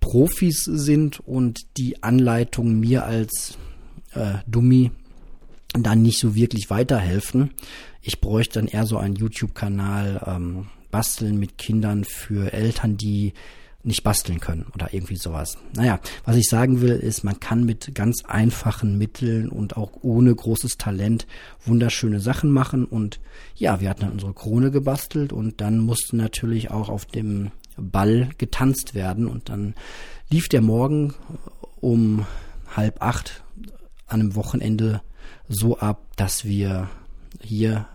Profis 0.00 0.64
sind 0.64 1.20
und 1.20 1.76
die 1.76 2.02
Anleitungen 2.02 2.80
mir 2.80 3.04
als 3.04 3.58
äh, 4.12 4.34
Dummy 4.46 4.90
dann 5.72 6.02
nicht 6.02 6.18
so 6.18 6.34
wirklich 6.34 6.70
weiterhelfen. 6.70 7.50
Ich 8.02 8.20
bräuchte 8.20 8.60
dann 8.60 8.68
eher 8.68 8.86
so 8.86 8.96
einen 8.98 9.14
YouTube-Kanal, 9.14 10.22
ähm, 10.26 10.66
Basteln 10.90 11.38
mit 11.38 11.58
Kindern 11.58 12.04
für 12.04 12.52
Eltern, 12.52 12.96
die 12.96 13.34
nicht 13.82 14.02
basteln 14.02 14.40
können 14.40 14.66
oder 14.74 14.92
irgendwie 14.92 15.16
sowas. 15.16 15.56
Naja, 15.74 16.00
was 16.24 16.36
ich 16.36 16.48
sagen 16.48 16.80
will, 16.82 16.90
ist, 16.90 17.24
man 17.24 17.40
kann 17.40 17.64
mit 17.64 17.94
ganz 17.94 18.24
einfachen 18.26 18.98
Mitteln 18.98 19.48
und 19.48 19.76
auch 19.76 19.92
ohne 20.02 20.34
großes 20.34 20.76
Talent 20.76 21.26
wunderschöne 21.64 22.20
Sachen 22.20 22.50
machen. 22.50 22.84
Und 22.84 23.20
ja, 23.54 23.80
wir 23.80 23.88
hatten 23.88 24.02
dann 24.02 24.12
unsere 24.12 24.34
Krone 24.34 24.70
gebastelt 24.70 25.32
und 25.32 25.60
dann 25.60 25.78
musste 25.78 26.16
natürlich 26.16 26.70
auch 26.70 26.88
auf 26.88 27.06
dem 27.06 27.52
Ball 27.76 28.30
getanzt 28.38 28.94
werden. 28.94 29.26
Und 29.26 29.48
dann 29.48 29.74
lief 30.28 30.48
der 30.48 30.62
Morgen 30.62 31.14
um 31.80 32.26
halb 32.74 33.02
acht 33.02 33.42
an 34.06 34.20
einem 34.20 34.34
Wochenende 34.34 35.02
so 35.48 35.78
ab, 35.78 36.06
dass 36.16 36.44
wir 36.44 36.88
hier 37.40 37.86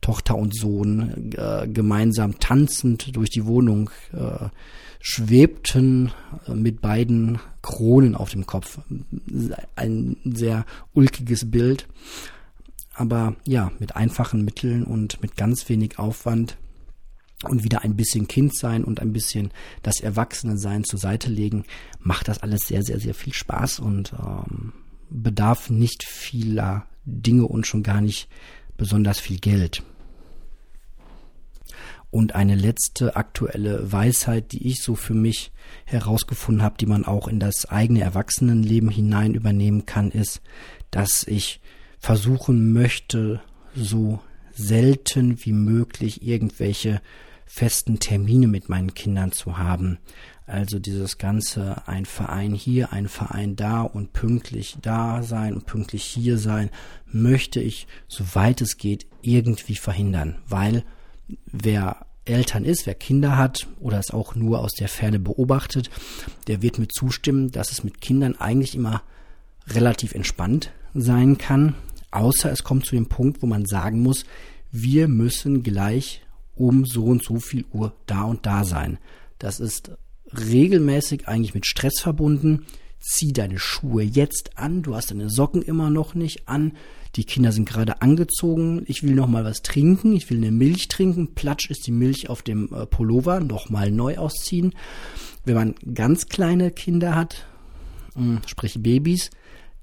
Tochter 0.00 0.36
und 0.36 0.54
Sohn 0.54 1.32
äh, 1.36 1.68
gemeinsam 1.68 2.38
tanzend 2.40 3.14
durch 3.16 3.30
die 3.30 3.46
Wohnung 3.46 3.90
äh, 4.12 4.48
schwebten 5.00 6.12
äh, 6.46 6.54
mit 6.54 6.80
beiden 6.80 7.38
Kronen 7.62 8.16
auf 8.16 8.30
dem 8.30 8.44
Kopf. 8.44 8.80
Ein 9.76 10.16
sehr 10.24 10.66
ulkiges 10.92 11.50
Bild. 11.50 11.86
Aber 12.94 13.36
ja, 13.46 13.70
mit 13.78 13.96
einfachen 13.96 14.44
Mitteln 14.44 14.84
und 14.84 15.22
mit 15.22 15.36
ganz 15.36 15.68
wenig 15.68 15.98
Aufwand 15.98 16.58
und 17.44 17.64
wieder 17.64 17.82
ein 17.82 17.96
bisschen 17.96 18.28
Kind 18.28 18.56
sein 18.56 18.84
und 18.84 19.00
ein 19.00 19.12
bisschen 19.12 19.50
das 19.82 20.00
Erwachsenensein 20.00 20.84
zur 20.84 20.98
Seite 20.98 21.30
legen, 21.30 21.64
macht 22.00 22.28
das 22.28 22.42
alles 22.42 22.66
sehr, 22.66 22.82
sehr, 22.82 23.00
sehr 23.00 23.14
viel 23.14 23.32
Spaß 23.32 23.80
und 23.80 24.12
ähm, 24.12 24.72
bedarf 25.10 25.70
nicht 25.70 26.04
vieler 26.04 26.86
Dinge 27.04 27.46
und 27.46 27.66
schon 27.66 27.82
gar 27.82 28.00
nicht 28.00 28.28
besonders 28.76 29.20
viel 29.20 29.38
Geld. 29.38 29.82
Und 32.10 32.34
eine 32.34 32.56
letzte 32.56 33.16
aktuelle 33.16 33.90
Weisheit, 33.90 34.52
die 34.52 34.68
ich 34.68 34.82
so 34.82 34.94
für 34.94 35.14
mich 35.14 35.50
herausgefunden 35.86 36.62
habe, 36.62 36.76
die 36.78 36.84
man 36.86 37.06
auch 37.06 37.26
in 37.26 37.40
das 37.40 37.64
eigene 37.66 38.02
Erwachsenenleben 38.02 38.90
hinein 38.90 39.34
übernehmen 39.34 39.86
kann, 39.86 40.10
ist, 40.10 40.42
dass 40.90 41.26
ich 41.26 41.60
versuchen 41.98 42.72
möchte, 42.72 43.40
so 43.74 44.20
selten 44.52 45.42
wie 45.44 45.52
möglich 45.52 46.22
irgendwelche 46.22 47.00
festen 47.54 47.98
Termine 47.98 48.46
mit 48.46 48.70
meinen 48.70 48.94
Kindern 48.94 49.30
zu 49.30 49.58
haben. 49.58 49.98
Also 50.46 50.78
dieses 50.78 51.18
ganze 51.18 51.86
ein 51.86 52.06
Verein 52.06 52.54
hier, 52.54 52.94
ein 52.94 53.08
Verein 53.08 53.56
da 53.56 53.82
und 53.82 54.14
pünktlich 54.14 54.78
da 54.80 55.22
sein 55.22 55.52
und 55.52 55.66
pünktlich 55.66 56.02
hier 56.02 56.38
sein, 56.38 56.70
möchte 57.06 57.60
ich, 57.60 57.86
soweit 58.08 58.62
es 58.62 58.78
geht, 58.78 59.06
irgendwie 59.20 59.74
verhindern, 59.74 60.36
weil 60.48 60.82
wer 61.44 62.06
Eltern 62.24 62.64
ist, 62.64 62.86
wer 62.86 62.94
Kinder 62.94 63.36
hat 63.36 63.68
oder 63.80 63.98
es 63.98 64.12
auch 64.12 64.34
nur 64.34 64.60
aus 64.60 64.72
der 64.72 64.88
Ferne 64.88 65.18
beobachtet, 65.18 65.90
der 66.46 66.62
wird 66.62 66.78
mir 66.78 66.88
zustimmen, 66.88 67.50
dass 67.50 67.70
es 67.70 67.84
mit 67.84 68.00
Kindern 68.00 68.34
eigentlich 68.36 68.74
immer 68.74 69.02
relativ 69.68 70.14
entspannt 70.14 70.72
sein 70.94 71.36
kann, 71.36 71.74
außer 72.12 72.50
es 72.50 72.64
kommt 72.64 72.86
zu 72.86 72.94
dem 72.94 73.10
Punkt, 73.10 73.42
wo 73.42 73.46
man 73.46 73.66
sagen 73.66 74.00
muss, 74.00 74.24
wir 74.70 75.06
müssen 75.06 75.62
gleich 75.62 76.22
um 76.54 76.84
so 76.84 77.04
und 77.04 77.22
so 77.22 77.38
viel 77.40 77.64
Uhr 77.72 77.92
da 78.06 78.24
und 78.24 78.46
da 78.46 78.64
sein. 78.64 78.98
Das 79.38 79.60
ist 79.60 79.92
regelmäßig 80.36 81.28
eigentlich 81.28 81.54
mit 81.54 81.66
Stress 81.66 82.00
verbunden. 82.00 82.66
Zieh 83.00 83.32
deine 83.32 83.58
Schuhe 83.58 84.02
jetzt 84.02 84.56
an, 84.56 84.82
du 84.82 84.94
hast 84.94 85.10
deine 85.10 85.28
Socken 85.28 85.62
immer 85.62 85.90
noch 85.90 86.14
nicht 86.14 86.48
an, 86.48 86.72
die 87.16 87.24
Kinder 87.24 87.52
sind 87.52 87.68
gerade 87.68 88.00
angezogen, 88.00 88.84
ich 88.86 89.02
will 89.02 89.14
noch 89.14 89.26
mal 89.26 89.44
was 89.44 89.62
trinken, 89.62 90.14
ich 90.14 90.30
will 90.30 90.38
eine 90.38 90.52
Milch 90.52 90.88
trinken, 90.88 91.34
platsch 91.34 91.68
ist 91.68 91.86
die 91.86 91.92
Milch 91.92 92.30
auf 92.30 92.42
dem 92.42 92.72
äh, 92.72 92.86
Pullover, 92.86 93.40
noch 93.40 93.68
mal 93.68 93.90
neu 93.90 94.16
ausziehen. 94.18 94.72
Wenn 95.44 95.56
man 95.56 95.74
ganz 95.94 96.28
kleine 96.28 96.70
Kinder 96.70 97.14
hat, 97.14 97.44
hm, 98.14 98.40
sprich 98.46 98.82
Babys, 98.82 99.30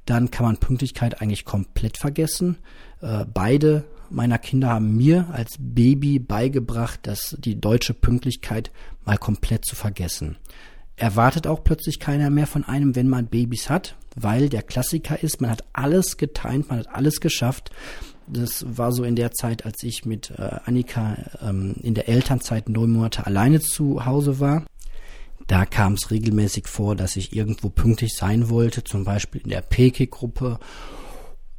dann 0.06 0.32
kann 0.32 0.46
man 0.46 0.58
Pünktlichkeit 0.58 1.22
eigentlich 1.22 1.46
komplett 1.46 1.98
vergessen. 1.98 2.58
Äh, 3.02 3.26
beide 3.32 3.84
meiner 4.12 4.38
Kinder 4.38 4.70
haben 4.70 4.96
mir 4.96 5.28
als 5.32 5.56
Baby 5.60 6.20
beigebracht, 6.20 7.00
dass 7.04 7.36
die 7.40 7.60
deutsche 7.60 7.94
Pünktlichkeit 7.94 8.72
mal 9.06 9.18
komplett 9.18 9.66
zu 9.66 9.76
vergessen 9.76 10.38
erwartet 11.00 11.48
auch 11.48 11.64
plötzlich 11.64 12.00
keiner 12.00 12.30
mehr 12.30 12.48
von 12.48 12.64
einem, 12.64 12.96
wenn 12.96 13.08
man 13.08 13.28
Babys 13.28 13.70
hat, 13.70 13.96
weil 14.16 14.50
der 14.50 14.64
Klassiker 14.64 15.22
ist, 15.22 15.42
man 15.42 15.50
hat 15.50 15.64
alles 15.74 16.18
getimt, 16.18 16.70
man 16.70 16.80
hat 16.80 16.90
alles 16.90 17.22
geschafft. 17.22 17.72
Das 18.28 18.66
war 18.78 18.92
so 18.92 19.04
in 19.04 19.16
der 19.16 19.32
Zeit, 19.32 19.66
als 19.66 19.82
ich 19.82 20.06
mit 20.06 20.32
äh, 20.32 20.58
Annika 20.66 21.18
ähm, 21.42 21.76
in 21.82 21.96
der 21.96 22.10
Elternzeit 22.10 22.70
neun 22.70 22.92
Monate 22.92 23.26
alleine 23.26 23.60
zu 23.60 24.06
Hause 24.06 24.40
war. 24.40 24.66
Da 25.48 25.66
kam 25.66 25.94
es 25.94 26.12
regelmäßig 26.12 26.68
vor, 26.68 26.96
dass 26.96 27.16
ich 27.16 27.36
irgendwo 27.36 27.70
pünktlich 27.70 28.14
sein 28.16 28.50
wollte, 28.50 28.84
zum 28.84 29.04
Beispiel 29.04 29.42
in 29.42 29.50
der 29.50 29.62
PK-Gruppe, 29.62 30.60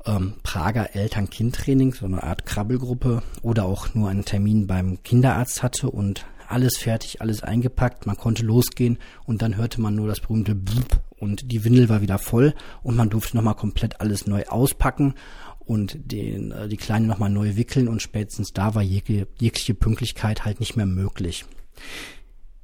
ähm, 0.06 0.34
Prager 0.42 0.94
Eltern-Kind-Training, 0.94 1.94
so 1.94 2.06
eine 2.06 2.22
Art 2.22 2.46
Krabbelgruppe, 2.46 3.22
oder 3.42 3.64
auch 3.64 3.94
nur 3.94 4.08
einen 4.08 4.24
Termin 4.24 4.66
beim 4.66 5.02
Kinderarzt 5.02 5.62
hatte 5.62 5.90
und 5.90 6.26
alles 6.48 6.78
fertig, 6.78 7.20
alles 7.20 7.42
eingepackt, 7.42 8.06
man 8.06 8.16
konnte 8.16 8.44
losgehen 8.44 8.98
und 9.24 9.40
dann 9.40 9.56
hörte 9.56 9.80
man 9.80 9.94
nur 9.94 10.08
das 10.08 10.20
berühmte 10.20 10.54
Blub 10.54 11.00
und 11.18 11.52
die 11.52 11.64
Windel 11.64 11.88
war 11.88 12.00
wieder 12.00 12.18
voll 12.18 12.54
und 12.82 12.96
man 12.96 13.10
durfte 13.10 13.36
nochmal 13.36 13.54
komplett 13.54 14.00
alles 14.00 14.26
neu 14.26 14.44
auspacken 14.46 15.14
und 15.60 15.96
den, 16.10 16.50
äh, 16.50 16.68
die 16.68 16.76
Kleine 16.76 17.06
nochmal 17.06 17.30
neu 17.30 17.56
wickeln 17.56 17.86
und 17.86 18.02
spätestens 18.02 18.52
da 18.52 18.74
war 18.74 18.82
jegliche, 18.82 19.28
jegliche 19.38 19.74
Pünktlichkeit 19.74 20.44
halt 20.44 20.58
nicht 20.58 20.76
mehr 20.76 20.86
möglich. 20.86 21.44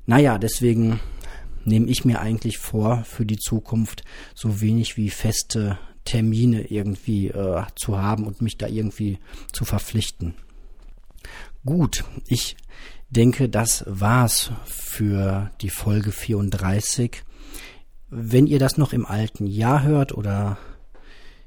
Naja, 0.07 0.39
deswegen 0.39 1.01
nehme 1.65 1.87
ich 1.87 2.05
mir 2.05 2.21
eigentlich 2.21 2.59
vor, 2.59 3.05
für 3.05 3.27
die 3.27 3.39
Zukunft 3.39 4.03
so 4.35 4.61
wenig 4.61 4.97
wie 4.97 5.11
feste 5.11 5.79
Termine 6.07 6.63
irgendwie 6.71 7.29
äh, 7.29 7.65
zu 7.75 7.99
haben 7.99 8.27
und 8.27 8.41
mich 8.41 8.57
da 8.57 8.67
irgendwie 8.67 9.19
zu 9.53 9.67
verpflichten. 9.67 10.35
Gut, 11.67 12.05
ich 12.27 12.57
denke, 13.11 13.49
das 13.49 13.85
war's 13.87 14.53
für 14.65 15.51
die 15.61 15.71
Folge 15.71 16.13
34. 16.13 17.23
Wenn 18.09 18.47
ihr 18.47 18.59
das 18.59 18.79
noch 18.79 18.93
im 18.93 19.05
alten 19.05 19.47
Jahr 19.47 19.83
hört 19.83 20.13
oder 20.13 20.57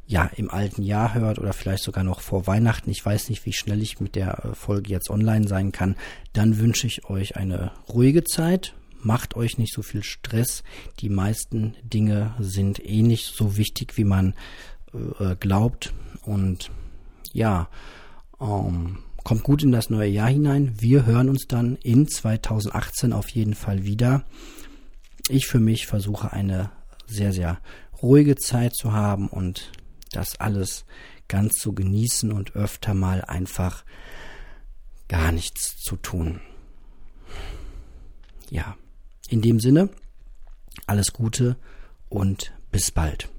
ja, 0.05 0.25
im 0.35 0.49
alten 0.49 0.81
Jahr 0.81 1.13
hört 1.13 1.37
oder 1.37 1.53
vielleicht 1.53 1.83
sogar 1.83 2.03
noch 2.03 2.21
vor 2.21 2.47
Weihnachten, 2.47 2.89
ich 2.89 3.05
weiß 3.05 3.29
nicht, 3.29 3.45
wie 3.45 3.53
schnell 3.53 3.79
ich 3.81 3.99
mit 3.99 4.15
der 4.15 4.43
äh, 4.43 4.55
Folge 4.55 4.89
jetzt 4.89 5.11
online 5.11 5.47
sein 5.47 5.71
kann, 5.71 5.95
dann 6.33 6.57
wünsche 6.57 6.87
ich 6.87 7.05
euch 7.09 7.37
eine 7.37 7.71
ruhige 7.87 8.23
Zeit. 8.23 8.73
Macht 9.01 9.35
euch 9.35 9.57
nicht 9.57 9.73
so 9.73 9.81
viel 9.81 10.03
Stress. 10.03 10.63
Die 10.99 11.09
meisten 11.09 11.75
Dinge 11.83 12.35
sind 12.39 12.83
eh 12.85 13.01
nicht 13.01 13.33
so 13.35 13.57
wichtig, 13.57 13.97
wie 13.97 14.03
man 14.03 14.33
äh, 15.19 15.35
glaubt. 15.35 15.93
Und 16.23 16.71
ja, 17.33 17.69
ähm, 18.41 18.99
kommt 19.23 19.43
gut 19.43 19.63
in 19.63 19.71
das 19.71 19.89
neue 19.89 20.09
Jahr 20.09 20.29
hinein. 20.29 20.73
Wir 20.79 21.05
hören 21.05 21.29
uns 21.29 21.45
dann 21.47 21.75
in 21.77 22.07
2018 22.07 23.13
auf 23.13 23.29
jeden 23.29 23.53
Fall 23.53 23.83
wieder. 23.83 24.23
Ich 25.27 25.47
für 25.47 25.59
mich 25.59 25.87
versuche 25.87 26.33
eine 26.33 26.71
sehr, 27.05 27.33
sehr 27.33 27.59
ruhige 28.01 28.35
Zeit 28.35 28.75
zu 28.75 28.93
haben 28.93 29.27
und 29.27 29.71
das 30.11 30.39
alles 30.39 30.85
ganz 31.27 31.53
zu 31.53 31.73
genießen 31.73 32.31
und 32.31 32.55
öfter 32.55 32.93
mal 32.93 33.21
einfach 33.23 33.83
gar 35.07 35.31
nichts 35.31 35.77
zu 35.77 35.95
tun. 35.95 36.41
Ja, 38.49 38.75
in 39.29 39.41
dem 39.41 39.59
Sinne, 39.59 39.89
alles 40.87 41.13
Gute 41.13 41.55
und 42.09 42.53
bis 42.71 42.91
bald. 42.91 43.29